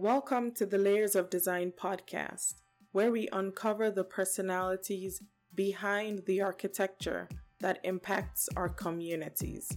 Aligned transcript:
Welcome 0.00 0.52
to 0.52 0.64
the 0.64 0.78
Layers 0.78 1.14
of 1.14 1.28
Design 1.28 1.74
podcast, 1.78 2.54
where 2.92 3.12
we 3.12 3.28
uncover 3.34 3.90
the 3.90 4.02
personalities 4.02 5.20
behind 5.54 6.22
the 6.24 6.40
architecture 6.40 7.28
that 7.60 7.80
impacts 7.84 8.48
our 8.56 8.70
communities. 8.70 9.70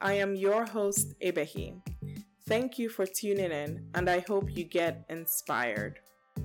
I 0.00 0.14
am 0.14 0.34
your 0.34 0.64
host, 0.64 1.12
Ebehi. 1.22 1.78
Thank 2.48 2.78
you 2.78 2.88
for 2.88 3.04
tuning 3.04 3.50
in, 3.50 3.84
and 3.94 4.08
I 4.08 4.20
hope 4.20 4.56
you 4.56 4.64
get 4.64 5.04
inspired. 5.10 6.00
To 6.36 6.42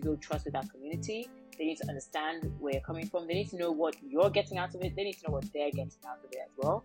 build 0.00 0.22
trust 0.22 0.44
with 0.44 0.54
our 0.54 0.68
community. 0.68 1.26
They 1.58 1.64
need 1.64 1.78
to 1.78 1.88
understand 1.88 2.48
where 2.60 2.74
you're 2.74 2.82
coming 2.82 3.08
from. 3.08 3.26
They 3.26 3.34
need 3.34 3.50
to 3.50 3.56
know 3.56 3.72
what 3.72 3.96
you're 4.06 4.30
getting 4.30 4.56
out 4.56 4.72
of 4.72 4.80
it. 4.82 4.94
They 4.94 5.02
need 5.02 5.18
to 5.18 5.26
know 5.26 5.34
what 5.34 5.52
they're 5.52 5.72
getting 5.72 5.90
out 6.08 6.18
of 6.24 6.30
it 6.30 6.38
as 6.44 6.52
well. 6.56 6.84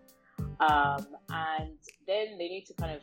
Um, 0.58 1.06
and 1.30 1.78
then 2.08 2.36
they 2.36 2.48
need 2.48 2.66
to 2.66 2.74
kind 2.74 2.96
of 2.96 3.02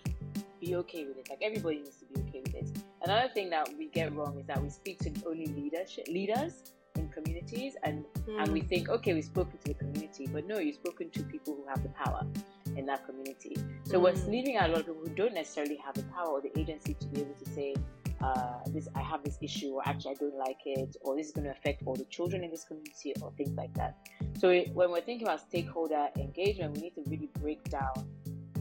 be 0.65 0.75
okay 0.75 1.05
with 1.05 1.17
it. 1.17 1.29
Like 1.29 1.39
everybody 1.41 1.77
needs 1.77 1.97
to 1.97 2.05
be 2.05 2.21
okay 2.21 2.41
with 2.45 2.55
it. 2.55 2.83
Another 3.03 3.29
thing 3.33 3.49
that 3.51 3.69
we 3.77 3.87
get 3.87 4.13
wrong 4.15 4.39
is 4.39 4.47
that 4.47 4.61
we 4.61 4.69
speak 4.69 4.99
to 4.99 5.11
only 5.27 5.45
leadership 5.47 6.07
leaders 6.07 6.73
in 6.95 7.09
communities 7.09 7.75
and 7.83 8.05
mm. 8.27 8.41
and 8.41 8.53
we 8.53 8.61
hmm. 8.61 8.67
think 8.67 8.87
okay 8.87 9.13
we've 9.13 9.25
spoken 9.25 9.57
to 9.57 9.67
the 9.67 9.73
community 9.73 10.29
but 10.31 10.47
no 10.47 10.59
you've 10.59 10.75
spoken 10.75 11.09
to 11.09 11.23
people 11.23 11.53
who 11.53 11.65
have 11.67 11.83
the 11.83 11.89
power 11.89 12.25
in 12.77 12.85
that 12.85 13.05
community 13.05 13.57
so 13.83 13.99
mm. 13.99 14.03
we're 14.03 14.15
hmm. 14.15 14.31
leaving 14.31 14.55
out 14.55 14.69
a 14.69 14.71
lot 14.71 14.79
of 14.79 14.85
people 14.85 15.01
who 15.01 15.09
don't 15.09 15.33
necessarily 15.33 15.75
have 15.75 15.93
the 15.93 16.03
power 16.03 16.29
or 16.29 16.41
the 16.41 16.57
agency 16.57 16.93
to 16.93 17.05
be 17.07 17.19
able 17.19 17.33
to 17.33 17.49
say 17.51 17.75
uh, 18.21 18.59
this 18.67 18.87
I 18.95 19.01
have 19.01 19.25
this 19.25 19.37
issue 19.41 19.71
or 19.71 19.81
actually 19.85 20.11
I 20.11 20.13
don't 20.15 20.37
like 20.37 20.61
it 20.65 20.95
or 21.01 21.17
this 21.17 21.27
is 21.27 21.33
going 21.33 21.43
to 21.43 21.51
affect 21.51 21.83
all 21.85 21.95
the 21.95 22.05
children 22.05 22.45
in 22.45 22.49
this 22.49 22.63
community 22.63 23.13
or 23.21 23.33
things 23.35 23.51
like 23.57 23.73
that 23.73 23.97
so 24.39 24.47
it, 24.47 24.73
when 24.73 24.89
we're 24.89 25.01
thinking 25.01 25.27
about 25.27 25.41
stakeholder 25.41 26.07
engagement 26.15 26.77
we 26.77 26.83
need 26.83 26.95
to 26.95 27.03
really 27.07 27.29
break 27.41 27.61
down 27.65 28.07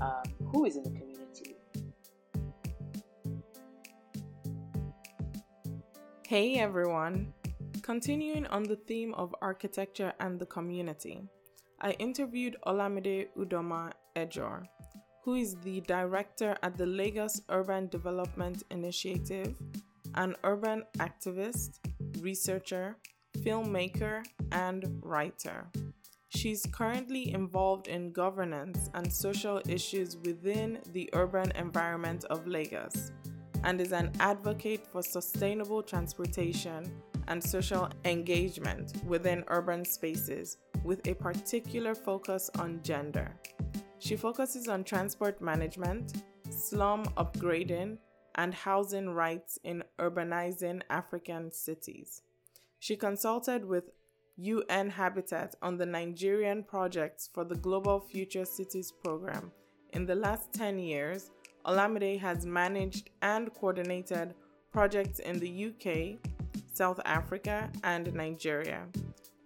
um, 0.01 0.25
who 0.51 0.65
is 0.65 0.77
in 0.77 0.83
the 0.83 0.91
community 0.91 1.14
Hey 6.27 6.55
everyone! 6.55 7.35
Continuing 7.83 8.47
on 8.47 8.63
the 8.63 8.77
theme 8.77 9.13
of 9.13 9.35
architecture 9.43 10.15
and 10.21 10.41
the 10.41 10.47
community, 10.47 11.21
I 11.83 11.91
interviewed 11.99 12.57
Olamide 12.67 13.29
Udoma 13.37 13.93
Ejorh, 14.17 14.65
who 15.23 15.35
is 15.35 15.55
the 15.57 15.83
director 15.83 16.57
at 16.63 16.79
the 16.79 16.87
Lagos 16.87 17.43
Urban 17.51 17.89
Development 17.89 18.63
Initiative, 18.71 19.55
an 20.15 20.35
urban 20.45 20.85
activist, 20.97 21.81
researcher, 22.21 22.97
filmmaker, 23.41 24.25
and 24.51 24.99
writer. 25.03 25.71
She's 26.31 26.65
currently 26.73 27.35
involved 27.35 27.87
in 27.87 28.13
governance 28.13 28.89
and 28.95 29.13
social 29.13 29.61
issues 29.69 30.17
within 30.25 30.79
the 30.93 31.11
urban 31.13 31.53
environment 31.55 32.25
of 32.31 32.47
Lagos 32.47 33.13
and 33.65 33.81
is 33.81 33.93
an 33.93 34.13
advocate 34.21 34.87
for 34.87 35.03
sustainable 35.03 35.83
transportation 35.83 36.91
and 37.29 37.43
social 37.43 37.89
engagement 38.05 38.93
within 39.07 39.43
urban 39.49 39.85
spaces 39.85 40.59
with 40.85 41.07
a 41.09 41.15
particular 41.15 41.95
focus 41.95 42.51
on 42.59 42.81
gender. 42.83 43.35
She 43.99 44.17
focuses 44.17 44.69
on 44.69 44.85
transport 44.85 45.41
management, 45.41 46.23
slum 46.51 47.07
upgrading, 47.17 47.99
and 48.35 48.53
housing 48.53 49.11
rights 49.11 49.59
in 49.65 49.83
urbanizing 49.99 50.83
African 50.91 51.51
cities. 51.51 52.23
She 52.81 52.97
consulted 52.97 53.65
with 53.65 53.85
UN 54.37 54.91
Habitat 54.91 55.55
on 55.63 55.79
the 55.79 55.87
Nigerian 55.87 56.65
projects 56.65 57.31
for 57.33 57.45
the 57.45 57.55
Global 57.55 58.01
Future 58.01 58.45
Cities 58.45 58.93
program 58.93 59.53
in 59.93 60.05
the 60.05 60.15
last 60.17 60.53
10 60.53 60.79
years 60.81 61.31
Olamide 61.67 62.21
has 62.21 62.45
managed 62.45 63.11
and 63.23 63.53
coordinated 63.55 64.35
projects 64.71 65.19
in 65.19 65.39
the 65.39 65.67
UK, 65.67 66.19
South 66.73 67.01
Africa, 67.05 67.71
and 67.83 68.13
Nigeria, 68.13 68.87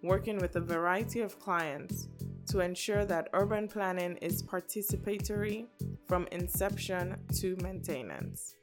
working 0.03 0.37
with 0.37 0.55
a 0.55 0.61
variety 0.61 1.21
of 1.21 1.39
clients 1.39 2.09
to 2.47 2.59
ensure 2.61 3.05
that 3.05 3.29
urban 3.33 3.67
planning 3.67 4.17
is 4.17 4.43
participatory 4.43 5.67
from 6.07 6.27
inception 6.31 7.15
to 7.39 7.55
maintenance. 7.61 8.55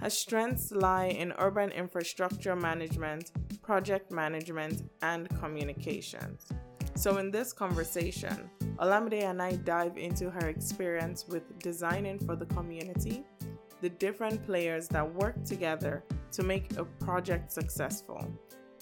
Her 0.00 0.10
strengths 0.10 0.72
lie 0.72 1.06
in 1.06 1.32
urban 1.38 1.70
infrastructure 1.70 2.56
management, 2.56 3.30
project 3.62 4.10
management, 4.10 4.90
and 5.02 5.28
communications. 5.40 6.48
So, 6.96 7.18
in 7.18 7.30
this 7.30 7.52
conversation, 7.52 8.50
Olamide 8.80 9.24
and 9.24 9.42
I 9.42 9.56
dive 9.56 9.98
into 9.98 10.30
her 10.30 10.48
experience 10.48 11.26
with 11.28 11.58
designing 11.58 12.18
for 12.18 12.34
the 12.34 12.46
community, 12.46 13.24
the 13.82 13.90
different 13.90 14.42
players 14.46 14.88
that 14.88 15.14
work 15.14 15.44
together 15.44 16.02
to 16.32 16.42
make 16.42 16.78
a 16.78 16.84
project 16.84 17.52
successful, 17.52 18.26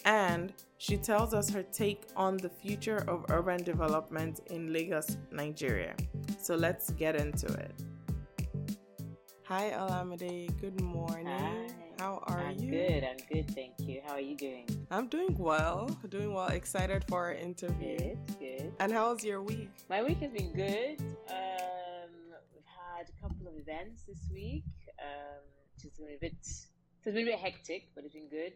and 0.04 0.52
she 0.78 0.96
tells 0.96 1.34
us 1.34 1.50
her 1.50 1.62
take 1.62 2.06
on 2.16 2.36
the 2.36 2.48
future 2.48 3.04
of 3.08 3.24
urban 3.30 3.62
development 3.62 4.40
in 4.50 4.72
Lagos, 4.72 5.16
Nigeria. 5.32 5.94
So 6.40 6.54
let's 6.54 6.90
get 6.90 7.16
into 7.16 7.46
it. 7.46 7.74
Hi, 9.46 9.70
Olamide. 9.70 10.60
Good 10.60 10.80
morning. 10.80 11.26
Hi. 11.26 11.77
How 11.98 12.22
are 12.28 12.40
you? 12.40 12.46
I'm 12.46 12.58
you? 12.60 12.70
Good. 12.70 13.04
I'm 13.04 13.16
good. 13.32 13.50
Thank 13.54 13.74
you. 13.80 14.00
How 14.06 14.14
are 14.14 14.20
you 14.20 14.36
doing? 14.36 14.66
I'm 14.90 15.08
doing 15.08 15.36
well. 15.36 15.90
Doing 16.08 16.32
well. 16.32 16.46
Excited 16.48 17.04
for 17.08 17.24
our 17.26 17.34
interview. 17.34 17.98
Good. 17.98 18.18
Good. 18.38 18.72
And 18.78 18.92
how's 18.92 19.24
your 19.24 19.42
week? 19.42 19.68
My 19.90 20.04
week 20.04 20.18
has 20.20 20.30
been 20.30 20.52
good. 20.52 21.00
Um, 21.28 22.10
we've 22.54 22.62
had 22.64 23.08
a 23.08 23.20
couple 23.20 23.48
of 23.48 23.54
events 23.56 24.02
this 24.06 24.28
week. 24.32 24.62
Um, 25.02 25.42
it's 25.74 25.98
been 25.98 26.14
a 26.14 26.18
bit. 26.20 26.34
It's 26.40 26.68
been 27.04 27.18
a 27.18 27.24
bit 27.24 27.38
hectic, 27.40 27.88
but 27.96 28.04
it's 28.04 28.14
been 28.14 28.28
good. 28.28 28.52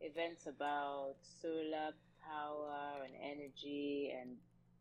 Events 0.00 0.46
about 0.46 1.16
solar 1.42 1.92
power 2.26 3.04
and 3.04 3.12
energy 3.22 4.14
and 4.18 4.36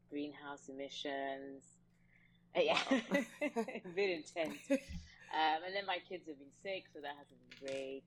greenhouse 0.10 0.70
emissions. 0.70 1.64
Uh, 2.56 2.62
yeah, 2.62 2.80
a 3.42 3.90
bit 3.96 4.24
intense. 4.36 4.58
Um, 5.34 5.64
and 5.66 5.76
then 5.76 5.86
my 5.86 5.98
kids 6.08 6.28
have 6.28 6.40
been 6.40 6.56
sick, 6.64 6.86
so 6.94 7.00
that 7.02 7.16
hasn't 7.18 7.40
been 7.50 7.68
great. 7.68 8.04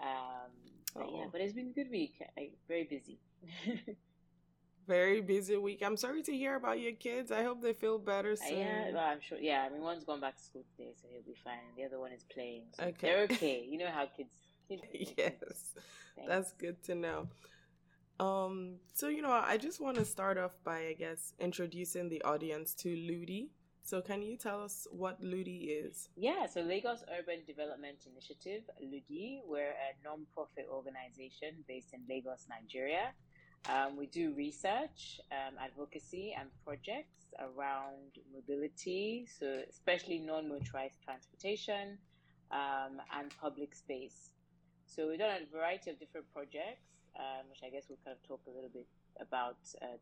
Um, 0.00 0.50
but 0.94 1.06
yeah, 1.12 1.26
but 1.30 1.40
it's 1.40 1.54
been 1.54 1.68
a 1.68 1.72
good 1.72 1.90
week. 1.90 2.14
I, 2.36 2.50
very 2.68 2.84
busy. 2.84 3.18
very 4.86 5.20
busy 5.20 5.56
week. 5.56 5.82
I'm 5.84 5.96
sorry 5.96 6.22
to 6.22 6.32
hear 6.32 6.56
about 6.56 6.80
your 6.80 6.92
kids. 6.92 7.30
I 7.30 7.42
hope 7.42 7.62
they 7.62 7.72
feel 7.72 7.98
better 7.98 8.36
soon. 8.36 8.54
Uh, 8.54 8.60
yeah, 8.60 8.92
well, 8.92 9.04
I'm 9.04 9.20
sure. 9.20 9.38
Yeah, 9.38 9.66
I 9.68 9.72
mean, 9.72 9.82
one's 9.82 10.04
gone 10.04 10.20
back 10.20 10.36
to 10.36 10.42
school 10.42 10.64
today, 10.76 10.92
so 11.00 11.08
he'll 11.10 11.22
be 11.22 11.38
fine. 11.44 11.58
The 11.76 11.84
other 11.84 11.98
one 11.98 12.12
is 12.12 12.24
playing. 12.24 12.64
So 12.76 12.84
okay. 12.84 12.94
They're 13.00 13.22
okay. 13.30 13.66
You 13.68 13.78
know 13.78 13.90
how 13.90 14.06
kids. 14.06 14.34
kids 14.68 14.82
yes, 15.16 15.74
that's 16.26 16.52
good 16.52 16.82
to 16.84 16.94
know. 16.94 17.28
Um, 18.20 18.76
so 18.92 19.08
you 19.08 19.22
know, 19.22 19.30
I 19.30 19.56
just 19.56 19.80
want 19.80 19.96
to 19.96 20.04
start 20.04 20.38
off 20.38 20.52
by, 20.64 20.86
I 20.88 20.94
guess, 20.98 21.32
introducing 21.38 22.08
the 22.08 22.22
audience 22.22 22.74
to 22.74 22.88
Ludi. 22.88 23.50
So, 23.84 24.00
can 24.00 24.22
you 24.22 24.36
tell 24.36 24.62
us 24.62 24.86
what 24.92 25.20
Ludi 25.20 25.74
is? 25.74 26.08
Yeah, 26.16 26.46
so 26.46 26.60
Lagos 26.60 27.02
Urban 27.18 27.40
Development 27.46 27.98
Initiative, 28.06 28.62
Ludi, 28.80 29.42
we're 29.44 29.74
a 29.74 29.92
non-profit 30.04 30.68
organization 30.70 31.64
based 31.66 31.92
in 31.92 32.00
Lagos, 32.08 32.46
Nigeria. 32.48 33.12
Um, 33.68 33.96
we 33.96 34.06
do 34.06 34.34
research, 34.34 35.20
um, 35.32 35.54
advocacy, 35.60 36.34
and 36.38 36.48
projects 36.64 37.34
around 37.38 38.18
mobility, 38.32 39.26
so 39.26 39.62
especially 39.68 40.18
non-motorized 40.18 41.02
transportation 41.04 41.98
um, 42.52 43.00
and 43.18 43.34
public 43.40 43.74
space. 43.74 44.30
So 44.86 45.08
we've 45.08 45.18
done 45.18 45.42
a 45.42 45.56
variety 45.56 45.90
of 45.90 45.98
different 45.98 46.26
projects, 46.32 46.86
um, 47.18 47.50
which 47.50 47.60
I 47.64 47.70
guess 47.70 47.86
we'll 47.88 47.98
kind 48.04 48.16
of 48.16 48.22
talk 48.28 48.40
a 48.46 48.50
little 48.50 48.70
bit 48.72 48.86
about 49.20 49.58
uh, 49.80 49.98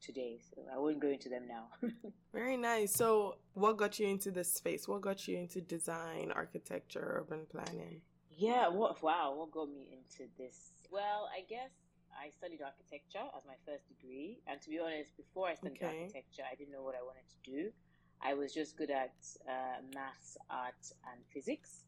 today. 0.00 0.38
So 0.54 0.62
I 0.72 0.78
won't 0.78 1.00
go 1.00 1.08
into 1.08 1.28
them 1.28 1.46
now. 1.48 1.68
Very 2.32 2.56
nice. 2.56 2.94
So, 2.94 3.36
what 3.54 3.76
got 3.76 3.98
you 3.98 4.06
into 4.06 4.30
this 4.30 4.54
space? 4.54 4.86
What 4.86 5.00
got 5.00 5.26
you 5.26 5.38
into 5.38 5.60
design, 5.60 6.32
architecture, 6.34 7.20
urban 7.20 7.46
planning? 7.50 8.00
Yeah, 8.30 8.68
what 8.68 9.02
wow, 9.02 9.34
what 9.36 9.50
got 9.50 9.68
me 9.68 9.88
into 9.90 10.30
this? 10.38 10.72
Well, 10.90 11.28
I 11.36 11.42
guess 11.48 11.70
I 12.14 12.30
studied 12.30 12.60
architecture 12.62 13.26
as 13.36 13.44
my 13.46 13.58
first 13.66 13.88
degree, 13.88 14.38
and 14.46 14.60
to 14.62 14.70
be 14.70 14.78
honest, 14.78 15.16
before 15.16 15.48
I 15.48 15.54
studied 15.54 15.82
okay. 15.82 16.02
architecture, 16.02 16.42
I 16.50 16.54
didn't 16.54 16.72
know 16.72 16.82
what 16.82 16.94
I 16.94 17.02
wanted 17.02 17.26
to 17.28 17.50
do. 17.50 17.70
I 18.22 18.34
was 18.34 18.52
just 18.52 18.76
good 18.76 18.90
at 18.90 19.14
uh, 19.48 19.82
maths, 19.94 20.36
art, 20.50 20.82
and 21.10 21.20
physics. 21.32 21.84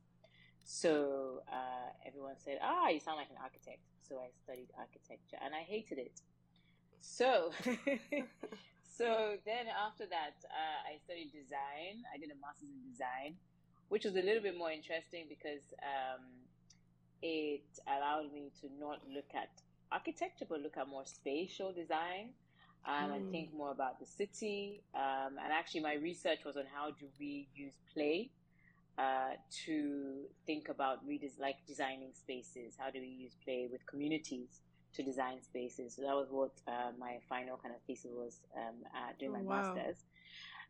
So 0.64 1.42
uh, 1.50 1.90
everyone 2.06 2.34
said, 2.36 2.58
"Ah, 2.62 2.88
you 2.88 3.00
sound 3.00 3.18
like 3.18 3.30
an 3.30 3.42
architect." 3.42 3.82
So 4.02 4.18
I 4.18 4.30
studied 4.42 4.68
architecture, 4.78 5.38
and 5.42 5.54
I 5.54 5.62
hated 5.62 5.98
it. 5.98 6.20
So, 7.00 7.50
so 8.96 9.36
then 9.46 9.66
after 9.68 10.06
that, 10.06 10.36
uh, 10.44 10.92
I 10.92 10.98
studied 11.04 11.32
design. 11.32 12.04
I 12.12 12.18
did 12.18 12.30
a 12.30 12.38
master's 12.40 12.68
in 12.68 12.90
design, 12.90 13.34
which 13.88 14.04
was 14.04 14.14
a 14.16 14.22
little 14.22 14.42
bit 14.42 14.56
more 14.56 14.70
interesting 14.70 15.26
because 15.28 15.64
um, 15.82 16.24
it 17.22 17.64
allowed 17.86 18.32
me 18.32 18.50
to 18.60 18.68
not 18.78 19.00
look 19.12 19.28
at 19.34 19.50
architecture, 19.92 20.46
but 20.48 20.60
look 20.60 20.76
at 20.76 20.88
more 20.88 21.04
spatial 21.06 21.72
design. 21.72 22.30
Um, 22.86 23.10
mm. 23.10 23.16
and 23.16 23.30
think 23.30 23.52
more 23.52 23.72
about 23.72 24.00
the 24.00 24.06
city. 24.06 24.80
Um, 24.94 25.36
and 25.36 25.52
actually, 25.52 25.80
my 25.80 25.96
research 25.96 26.46
was 26.46 26.56
on 26.56 26.64
how 26.74 26.88
do 26.92 27.04
we 27.18 27.46
use 27.54 27.74
play 27.92 28.30
uh, 28.96 29.36
to 29.66 30.22
think 30.46 30.70
about 30.70 31.06
redes- 31.06 31.38
like 31.38 31.56
designing 31.66 32.12
spaces. 32.14 32.76
How 32.78 32.90
do 32.90 32.98
we 32.98 33.06
use 33.06 33.36
play 33.44 33.68
with 33.70 33.84
communities 33.84 34.62
to 34.94 35.02
design 35.02 35.42
spaces? 35.42 35.96
So 35.96 36.02
that 36.02 36.14
was 36.14 36.28
what 36.30 36.52
uh, 36.66 36.92
my 36.98 37.18
final 37.28 37.56
kind 37.56 37.74
of 37.74 37.80
thesis 37.86 38.10
was 38.12 38.40
um, 38.56 38.76
doing 39.18 39.32
oh, 39.32 39.38
my 39.38 39.42
wow. 39.42 39.74
master's. 39.74 40.04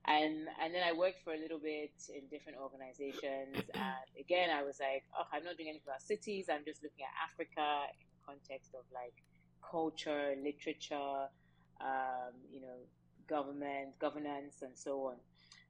And 0.06 0.48
and 0.62 0.74
then 0.74 0.82
I 0.82 0.96
worked 0.96 1.22
for 1.24 1.34
a 1.34 1.38
little 1.38 1.58
bit 1.58 1.92
in 2.08 2.24
different 2.30 2.58
organizations. 2.58 3.68
and 3.74 4.08
again, 4.18 4.48
I 4.50 4.62
was 4.62 4.80
like, 4.80 5.04
oh, 5.18 5.26
I'm 5.32 5.44
not 5.44 5.56
doing 5.56 5.68
anything 5.68 5.86
about 5.86 6.02
cities. 6.02 6.48
I'm 6.48 6.64
just 6.64 6.82
looking 6.82 7.04
at 7.04 7.12
Africa 7.28 7.92
in 7.92 8.08
the 8.08 8.20
context 8.24 8.72
of 8.74 8.84
like 8.94 9.12
culture, 9.60 10.34
literature, 10.42 11.28
um, 11.80 12.32
you 12.50 12.60
know, 12.60 12.80
government, 13.28 13.98
governance, 13.98 14.62
and 14.62 14.72
so 14.74 15.12
on. 15.12 15.16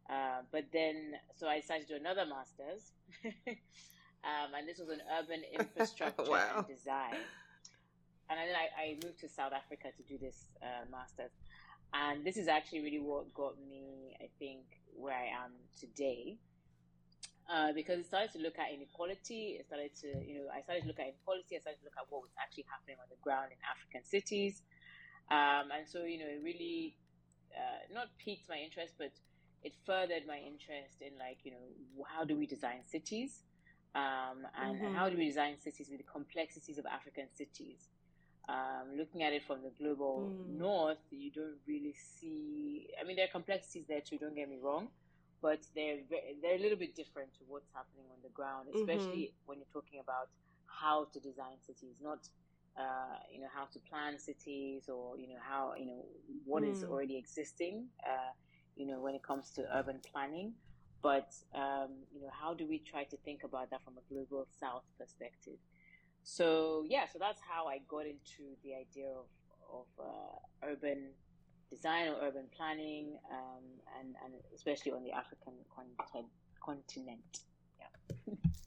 Uh, 0.08 0.42
but 0.50 0.64
then, 0.72 1.12
so 1.36 1.46
I 1.46 1.60
decided 1.60 1.86
to 1.86 1.94
do 1.94 2.00
another 2.00 2.24
master's, 2.26 2.90
um, 4.24 4.50
and 4.58 4.66
this 4.68 4.78
was 4.78 4.88
an 4.88 5.00
urban 5.18 5.42
infrastructure 5.58 6.30
wow. 6.30 6.48
and 6.58 6.66
design. 6.66 7.14
And 8.30 8.38
then 8.38 8.54
I, 8.54 8.70
I, 8.78 8.86
moved 9.02 9.18
to 9.20 9.28
South 9.28 9.50
Africa 9.52 9.90
to 9.90 10.02
do 10.06 10.16
this 10.16 10.46
uh, 10.62 10.86
master's. 10.88 11.34
And 11.92 12.24
this 12.24 12.36
is 12.36 12.46
actually 12.46 12.86
really 12.86 13.02
what 13.02 13.34
got 13.34 13.58
me, 13.58 14.14
I 14.22 14.30
think, 14.38 14.62
where 14.94 15.18
I 15.18 15.34
am 15.34 15.50
today. 15.74 16.38
Uh, 17.50 17.74
because 17.74 17.98
it 17.98 18.06
started 18.06 18.30
to 18.30 18.38
look 18.38 18.54
at 18.62 18.70
inequality. 18.70 19.58
It 19.58 19.66
started 19.66 19.90
to, 20.06 20.06
you 20.22 20.38
know, 20.38 20.46
I 20.54 20.62
started 20.62 20.82
to 20.82 20.86
look 20.86 21.02
at 21.02 21.10
inequality. 21.10 21.58
I 21.58 21.60
started 21.60 21.82
to 21.82 21.90
look 21.90 21.98
at 21.98 22.06
what 22.06 22.22
was 22.22 22.30
actually 22.38 22.70
happening 22.70 23.02
on 23.02 23.10
the 23.10 23.18
ground 23.26 23.50
in 23.50 23.58
African 23.66 24.06
cities. 24.06 24.62
Um, 25.34 25.74
and 25.74 25.82
so, 25.82 26.06
you 26.06 26.22
know, 26.22 26.30
it 26.30 26.38
really 26.46 26.94
uh, 27.50 27.90
not 27.90 28.14
piqued 28.22 28.46
my 28.46 28.62
interest, 28.62 28.94
but 29.02 29.10
it 29.66 29.74
furthered 29.84 30.30
my 30.30 30.38
interest 30.38 31.02
in, 31.02 31.18
like, 31.18 31.42
you 31.42 31.50
know, 31.50 32.06
how 32.06 32.22
do 32.22 32.38
we 32.38 32.46
design 32.46 32.86
cities? 32.86 33.42
Um, 33.98 34.46
and, 34.54 34.78
mm-hmm. 34.78 34.86
and, 34.86 34.96
how 34.96 35.10
do 35.10 35.18
we 35.18 35.26
design 35.26 35.58
cities 35.58 35.90
with 35.90 35.98
the 35.98 36.06
complexities 36.06 36.78
of 36.78 36.86
African 36.86 37.26
cities? 37.34 37.90
Um, 38.48 38.96
looking 38.96 39.22
at 39.22 39.32
it 39.32 39.42
from 39.46 39.58
the 39.62 39.70
global 39.78 40.28
mm. 40.32 40.58
north, 40.58 40.98
you 41.10 41.30
don't 41.30 41.58
really 41.68 41.94
see. 41.94 42.88
I 43.00 43.06
mean, 43.06 43.16
there 43.16 43.26
are 43.26 43.28
complexities 43.28 43.84
there 43.88 44.00
too. 44.00 44.18
Don't 44.18 44.34
get 44.34 44.48
me 44.48 44.58
wrong, 44.60 44.88
but 45.40 45.60
they're 45.74 45.98
they're 46.42 46.56
a 46.56 46.58
little 46.58 46.78
bit 46.78 46.96
different 46.96 47.32
to 47.34 47.40
what's 47.46 47.70
happening 47.72 48.06
on 48.10 48.18
the 48.22 48.30
ground, 48.30 48.68
mm-hmm. 48.68 48.80
especially 48.80 49.30
mm-hmm. 49.30 49.46
when 49.46 49.58
you're 49.58 49.72
talking 49.72 50.00
about 50.00 50.28
how 50.66 51.06
to 51.12 51.20
design 51.20 51.56
cities, 51.64 51.94
not 52.02 52.26
uh, 52.76 53.18
you 53.32 53.40
know 53.40 53.48
how 53.54 53.66
to 53.66 53.78
plan 53.80 54.18
cities 54.18 54.88
or 54.88 55.16
you 55.18 55.28
know 55.28 55.40
how 55.40 55.74
you 55.78 55.86
know 55.86 56.04
what 56.44 56.62
mm. 56.62 56.72
is 56.72 56.82
already 56.82 57.16
existing. 57.16 57.86
Uh, 58.04 58.32
you 58.76 58.86
know 58.86 59.00
when 59.00 59.14
it 59.14 59.22
comes 59.22 59.50
to 59.50 59.64
urban 59.76 60.00
planning, 60.12 60.54
but 61.02 61.34
um, 61.54 61.90
you 62.12 62.20
know 62.20 62.30
how 62.32 62.54
do 62.54 62.66
we 62.66 62.78
try 62.78 63.04
to 63.04 63.16
think 63.18 63.44
about 63.44 63.70
that 63.70 63.80
from 63.84 63.94
a 63.98 64.12
global 64.12 64.46
south 64.58 64.84
perspective? 64.98 65.58
So 66.22 66.84
yeah, 66.88 67.06
so 67.12 67.18
that's 67.18 67.40
how 67.40 67.66
I 67.66 67.78
got 67.88 68.06
into 68.06 68.56
the 68.62 68.74
idea 68.74 69.08
of 69.08 69.26
of 69.72 69.86
uh, 69.98 70.68
urban 70.68 71.10
design 71.70 72.08
or 72.08 72.16
urban 72.22 72.46
planning, 72.56 73.18
um, 73.30 73.64
and 73.98 74.14
and 74.24 74.34
especially 74.54 74.92
on 74.92 75.04
the 75.04 75.12
African 75.12 75.54
content, 75.74 76.26
continent. 76.64 77.40
Yeah. 77.78 78.34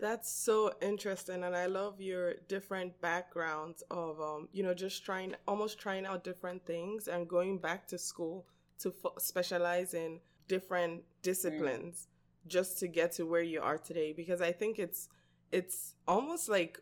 That's 0.00 0.32
so 0.32 0.72
interesting, 0.80 1.44
and 1.44 1.54
I 1.54 1.66
love 1.66 2.00
your 2.00 2.34
different 2.48 2.98
backgrounds 3.02 3.82
of, 3.90 4.18
um, 4.18 4.48
you 4.50 4.62
know, 4.62 4.72
just 4.72 5.04
trying, 5.04 5.34
almost 5.46 5.78
trying 5.78 6.06
out 6.06 6.24
different 6.24 6.64
things 6.64 7.06
and 7.06 7.28
going 7.28 7.58
back 7.58 7.86
to 7.88 7.98
school 7.98 8.46
to 8.78 8.92
fo- 8.92 9.12
specialize 9.18 9.92
in 9.92 10.20
different 10.48 11.02
disciplines 11.20 12.06
mm. 12.06 12.50
just 12.50 12.78
to 12.78 12.88
get 12.88 13.12
to 13.12 13.24
where 13.24 13.42
you 13.42 13.60
are 13.60 13.76
today. 13.76 14.14
Because 14.14 14.40
I 14.40 14.52
think 14.52 14.78
it's 14.78 15.10
it's 15.52 15.94
almost 16.06 16.48
like 16.48 16.80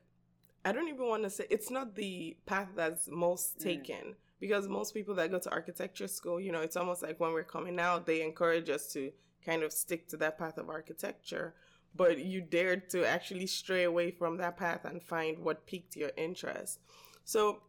I 0.64 0.72
don't 0.72 0.88
even 0.88 1.08
want 1.08 1.22
to 1.22 1.30
say 1.30 1.46
it's 1.50 1.70
not 1.70 1.94
the 1.94 2.36
path 2.46 2.68
that's 2.74 3.08
most 3.08 3.58
mm. 3.58 3.62
taken 3.62 3.96
mm. 3.96 4.14
because 4.40 4.68
most 4.68 4.92
people 4.92 5.14
that 5.14 5.30
go 5.30 5.38
to 5.38 5.50
architecture 5.50 6.08
school, 6.08 6.40
you 6.40 6.52
know, 6.52 6.60
it's 6.60 6.76
almost 6.76 7.02
like 7.02 7.18
when 7.20 7.32
we're 7.32 7.44
coming 7.44 7.78
out, 7.78 8.06
they 8.06 8.22
encourage 8.22 8.68
us 8.68 8.92
to 8.92 9.12
kind 9.44 9.62
of 9.62 9.72
stick 9.72 10.08
to 10.08 10.16
that 10.18 10.38
path 10.38 10.58
of 10.58 10.68
architecture. 10.68 11.54
But 11.96 12.18
you 12.18 12.42
dared 12.42 12.90
to 12.90 13.08
actually 13.08 13.46
stray 13.46 13.84
away 13.84 14.10
from 14.10 14.36
that 14.36 14.56
path 14.56 14.84
and 14.84 15.02
find 15.02 15.38
what 15.38 15.66
piqued 15.66 15.96
your 15.96 16.10
interest. 16.16 16.80
So, 17.24 17.62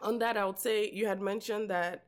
on 0.00 0.18
that, 0.20 0.38
I 0.38 0.46
would 0.46 0.58
say 0.58 0.90
you 0.90 1.06
had 1.06 1.20
mentioned 1.20 1.68
that 1.68 2.04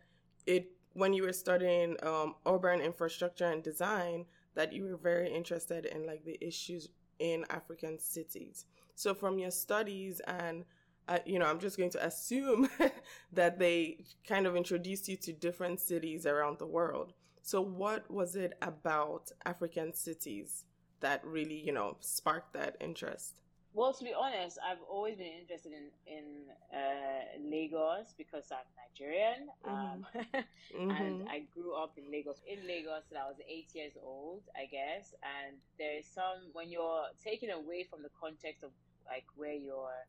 it 0.46 0.72
when 0.94 1.12
you 1.12 1.22
were 1.22 1.32
studying 1.32 1.96
um, 2.02 2.34
urban 2.46 2.80
infrastructure 2.80 3.50
and 3.50 3.62
design 3.62 4.24
that 4.54 4.72
you 4.72 4.84
were 4.84 4.96
very 4.96 5.32
interested 5.32 5.86
in 5.86 6.06
like 6.06 6.24
the 6.24 6.38
issues 6.44 6.88
in 7.22 7.46
African 7.50 8.00
cities. 8.00 8.66
So, 8.96 9.14
from 9.14 9.38
your 9.38 9.52
studies, 9.52 10.20
and 10.26 10.64
uh, 11.08 11.20
you 11.24 11.38
know, 11.38 11.46
I'm 11.46 11.60
just 11.60 11.78
going 11.78 11.90
to 11.90 12.04
assume 12.04 12.68
that 13.32 13.58
they 13.60 14.04
kind 14.26 14.46
of 14.46 14.56
introduced 14.56 15.08
you 15.08 15.16
to 15.18 15.32
different 15.32 15.80
cities 15.80 16.26
around 16.26 16.58
the 16.58 16.66
world. 16.66 17.12
So, 17.42 17.60
what 17.60 18.10
was 18.10 18.34
it 18.34 18.54
about 18.60 19.30
African 19.46 19.94
cities 19.94 20.64
that 21.00 21.24
really, 21.24 21.60
you 21.60 21.72
know, 21.72 21.96
sparked 22.00 22.54
that 22.54 22.76
interest? 22.80 23.41
Well, 23.74 23.94
to 23.94 24.04
be 24.04 24.12
honest, 24.12 24.58
I've 24.60 24.82
always 24.88 25.16
been 25.16 25.32
interested 25.40 25.72
in 25.72 25.88
in 26.06 26.24
uh, 26.72 27.24
Lagos 27.40 28.12
because 28.18 28.44
I'm 28.52 28.68
Nigerian, 28.76 29.48
mm-hmm. 29.64 29.72
um, 29.72 30.06
mm-hmm. 30.12 30.90
and 31.00 31.28
I 31.28 31.44
grew 31.54 31.72
up 31.74 31.96
in 31.96 32.10
Lagos. 32.12 32.42
In 32.46 32.66
Lagos, 32.66 33.04
I 33.16 33.26
was 33.26 33.36
eight 33.48 33.68
years 33.72 33.92
old, 34.02 34.42
I 34.54 34.66
guess. 34.66 35.14
And 35.24 35.56
there 35.78 35.96
is 35.96 36.06
some 36.06 36.52
when 36.52 36.70
you're 36.70 37.06
taken 37.24 37.48
away 37.48 37.86
from 37.88 38.02
the 38.02 38.10
context 38.20 38.62
of 38.62 38.70
like 39.06 39.24
where 39.36 39.54
you're 39.54 40.04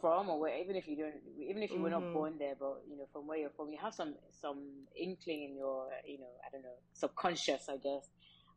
from, 0.00 0.30
or 0.30 0.38
where 0.38 0.56
even 0.56 0.76
if 0.76 0.86
you 0.86 0.96
don't, 0.96 1.18
even 1.36 1.64
if 1.64 1.72
you 1.72 1.80
were 1.80 1.90
mm-hmm. 1.90 2.04
not 2.04 2.14
born 2.14 2.34
there, 2.38 2.54
but 2.54 2.84
you 2.88 2.96
know 2.96 3.06
from 3.12 3.26
where 3.26 3.38
you're 3.38 3.56
from, 3.56 3.70
you 3.70 3.78
have 3.82 3.94
some 3.94 4.14
some 4.40 4.86
inkling 4.94 5.42
in 5.50 5.56
your, 5.56 5.90
you 6.06 6.18
know, 6.18 6.30
I 6.46 6.50
don't 6.52 6.62
know, 6.62 6.78
subconscious, 6.92 7.68
I 7.68 7.76
guess 7.78 8.06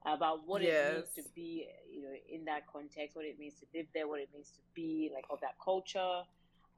about 0.06 0.48
what 0.48 0.62
yes. 0.62 0.74
it 0.74 0.94
means 0.94 1.08
to 1.16 1.24
be, 1.36 1.68
you 1.92 2.02
know, 2.02 2.14
in 2.30 2.46
that 2.46 2.66
context, 2.72 3.16
what 3.16 3.26
it 3.26 3.38
means 3.40 3.54
to 3.60 3.66
live 3.74 3.86
there, 3.94 4.08
what 4.08 4.20
it 4.20 4.30
means 4.34 4.50
to 4.50 4.62
be 4.74 5.12
like 5.14 5.26
of 5.30 5.40
that 5.42 5.56
culture, 5.64 6.24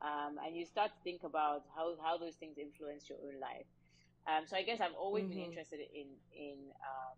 um, 0.01 0.35
and 0.45 0.55
you 0.55 0.65
start 0.65 0.91
to 0.91 1.03
think 1.03 1.23
about 1.23 1.63
how 1.75 1.95
how 2.03 2.17
those 2.17 2.35
things 2.35 2.57
influence 2.57 3.09
your 3.09 3.17
own 3.25 3.39
life. 3.39 3.65
Um, 4.27 4.45
so 4.47 4.55
I 4.55 4.63
guess 4.63 4.79
I've 4.81 4.95
always 4.99 5.25
mm-hmm. 5.25 5.33
been 5.33 5.49
interested 5.49 5.79
in 5.79 6.07
in 6.35 6.57
um, 6.83 7.15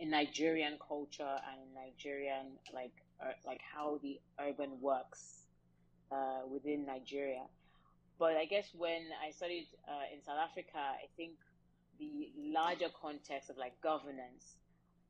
in 0.00 0.10
Nigerian 0.10 0.78
culture 0.86 1.36
and 1.52 1.60
Nigerian 1.74 2.56
like 2.72 2.92
uh, 3.20 3.32
like 3.46 3.60
how 3.60 3.98
the 4.02 4.18
urban 4.40 4.80
works 4.80 5.42
uh, 6.10 6.46
within 6.50 6.86
Nigeria. 6.86 7.44
But 8.18 8.36
I 8.36 8.46
guess 8.46 8.70
when 8.76 9.02
I 9.24 9.30
studied 9.30 9.68
uh, 9.86 10.12
in 10.12 10.22
South 10.22 10.38
Africa, 10.42 10.78
I 10.78 11.06
think 11.16 11.32
the 11.98 12.30
larger 12.36 12.88
context 13.00 13.50
of 13.50 13.56
like 13.58 13.80
governance 13.80 14.56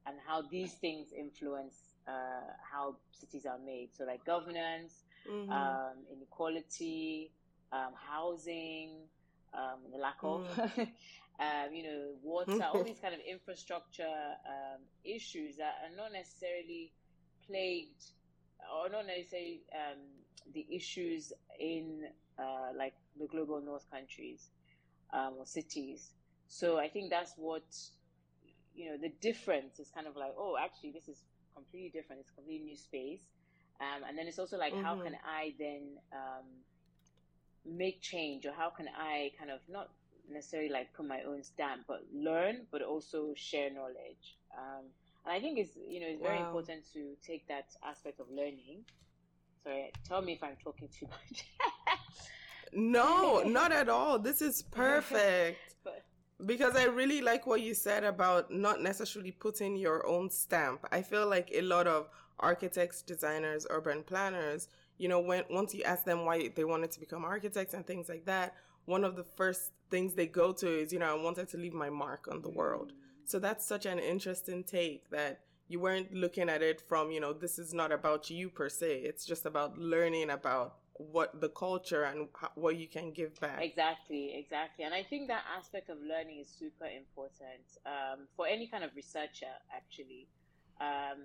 and 0.08 0.16
how 0.26 0.42
these 0.42 0.72
things 0.74 1.12
influence 1.12 1.88
uh, 2.08 2.40
how 2.72 2.96
cities 3.12 3.44
are 3.44 3.58
made. 3.58 3.90
So, 3.92 4.04
like 4.04 4.24
governance, 4.24 5.04
mm-hmm. 5.30 5.52
um, 5.52 5.92
inequality, 6.10 7.30
um, 7.72 7.92
housing, 7.94 8.92
um, 9.52 9.80
the 9.92 9.98
lack 9.98 10.16
of, 10.22 10.46
mm. 10.56 10.88
Um, 11.40 11.72
you 11.72 11.84
know, 11.84 12.14
water, 12.20 12.60
all 12.74 12.82
these 12.82 12.98
kind 12.98 13.14
of 13.14 13.20
infrastructure 13.20 14.02
um, 14.02 14.80
issues 15.04 15.56
that 15.58 15.74
are 15.84 15.96
not 15.96 16.12
necessarily 16.12 16.90
plagued 17.46 18.10
or 18.74 18.88
not 18.90 19.06
necessarily 19.06 19.60
um, 19.72 20.00
the 20.52 20.66
issues 20.68 21.32
in 21.60 22.06
uh, 22.40 22.76
like 22.76 22.94
the 23.20 23.28
global 23.28 23.60
north 23.60 23.88
countries 23.88 24.48
or 25.12 25.46
cities. 25.46 26.10
So 26.48 26.76
I 26.76 26.88
think 26.88 27.10
that's 27.10 27.34
what 27.36 27.62
you 28.78 28.90
know, 28.90 28.96
the 28.96 29.12
difference 29.20 29.80
is 29.80 29.90
kind 29.90 30.06
of 30.06 30.14
like, 30.16 30.32
oh, 30.38 30.56
actually, 30.58 30.92
this 30.92 31.08
is 31.08 31.24
completely 31.52 31.90
different. 31.90 32.20
It's 32.20 32.30
a 32.30 32.34
completely 32.34 32.64
new 32.64 32.76
space. 32.76 33.22
Um, 33.80 34.04
and 34.08 34.16
then 34.16 34.28
it's 34.28 34.38
also 34.38 34.56
like, 34.56 34.72
mm-hmm. 34.72 34.84
how 34.84 34.96
can 34.96 35.16
I 35.26 35.54
then 35.58 35.98
um, 36.12 36.46
make 37.66 38.00
change, 38.00 38.46
or 38.46 38.52
how 38.52 38.70
can 38.70 38.86
I 38.96 39.32
kind 39.38 39.50
of 39.50 39.58
not 39.68 39.90
necessarily 40.30 40.68
like 40.68 40.92
put 40.94 41.06
my 41.06 41.22
own 41.26 41.42
stamp, 41.42 41.82
but 41.88 42.02
learn, 42.14 42.66
but 42.70 42.82
also 42.82 43.32
share 43.34 43.70
knowledge. 43.72 44.38
Um, 44.56 44.84
and 45.24 45.34
I 45.34 45.40
think 45.40 45.58
it's 45.58 45.76
you 45.88 46.00
know 46.00 46.06
it's 46.08 46.22
very 46.22 46.38
wow. 46.38 46.46
important 46.46 46.84
to 46.94 47.14
take 47.26 47.46
that 47.48 47.66
aspect 47.84 48.20
of 48.20 48.26
learning. 48.30 48.84
Sorry, 49.64 49.92
tell 50.06 50.22
me 50.22 50.34
if 50.34 50.42
I'm 50.42 50.56
talking 50.62 50.88
too 50.88 51.06
much. 51.06 51.44
no, 52.72 53.42
not 53.46 53.72
at 53.72 53.88
all. 53.88 54.18
This 54.18 54.40
is 54.40 54.62
perfect. 54.70 55.58
but, 55.84 55.97
because 56.46 56.76
I 56.76 56.84
really 56.84 57.20
like 57.20 57.46
what 57.46 57.62
you 57.62 57.74
said 57.74 58.04
about 58.04 58.50
not 58.50 58.80
necessarily 58.80 59.32
putting 59.32 59.76
your 59.76 60.06
own 60.06 60.30
stamp. 60.30 60.86
I 60.92 61.02
feel 61.02 61.26
like 61.28 61.50
a 61.52 61.62
lot 61.62 61.86
of 61.86 62.08
architects, 62.38 63.02
designers, 63.02 63.66
urban 63.70 64.02
planners, 64.02 64.68
you 64.98 65.08
know, 65.08 65.20
when 65.20 65.44
once 65.50 65.74
you 65.74 65.82
ask 65.84 66.04
them 66.04 66.24
why 66.24 66.48
they 66.54 66.64
wanted 66.64 66.90
to 66.92 67.00
become 67.00 67.24
architects 67.24 67.74
and 67.74 67.86
things 67.86 68.08
like 68.08 68.24
that, 68.26 68.54
one 68.84 69.04
of 69.04 69.16
the 69.16 69.24
first 69.24 69.72
things 69.90 70.14
they 70.14 70.26
go 70.26 70.52
to 70.52 70.66
is, 70.66 70.92
you 70.92 70.98
know, 70.98 71.16
I 71.16 71.22
wanted 71.22 71.48
to 71.50 71.56
leave 71.56 71.74
my 71.74 71.90
mark 71.90 72.28
on 72.30 72.42
the 72.42 72.50
world. 72.50 72.92
So 73.24 73.38
that's 73.38 73.66
such 73.66 73.86
an 73.86 73.98
interesting 73.98 74.64
take 74.64 75.10
that, 75.10 75.40
you 75.68 75.78
weren't 75.78 76.12
looking 76.14 76.48
at 76.48 76.62
it 76.62 76.82
from 76.88 77.10
you 77.10 77.20
know 77.20 77.32
this 77.32 77.58
is 77.58 77.72
not 77.74 77.92
about 77.92 78.30
you 78.30 78.48
per 78.48 78.68
se 78.68 79.02
it's 79.04 79.24
just 79.24 79.46
about 79.46 79.78
learning 79.78 80.30
about 80.30 80.76
what 80.98 81.40
the 81.40 81.48
culture 81.48 82.02
and 82.04 82.28
what 82.54 82.76
you 82.76 82.88
can 82.88 83.12
give 83.12 83.38
back. 83.40 83.60
Exactly 83.62 84.34
exactly. 84.36 84.84
And 84.84 84.94
i 84.94 85.02
think 85.02 85.28
that 85.28 85.42
aspect 85.56 85.88
of 85.90 85.98
learning 86.02 86.38
is 86.40 86.48
super 86.48 86.86
important 86.86 87.64
um, 87.86 88.26
for 88.36 88.46
any 88.46 88.66
kind 88.66 88.84
of 88.84 88.90
researcher 88.94 89.54
actually 89.74 90.26
um, 90.80 91.18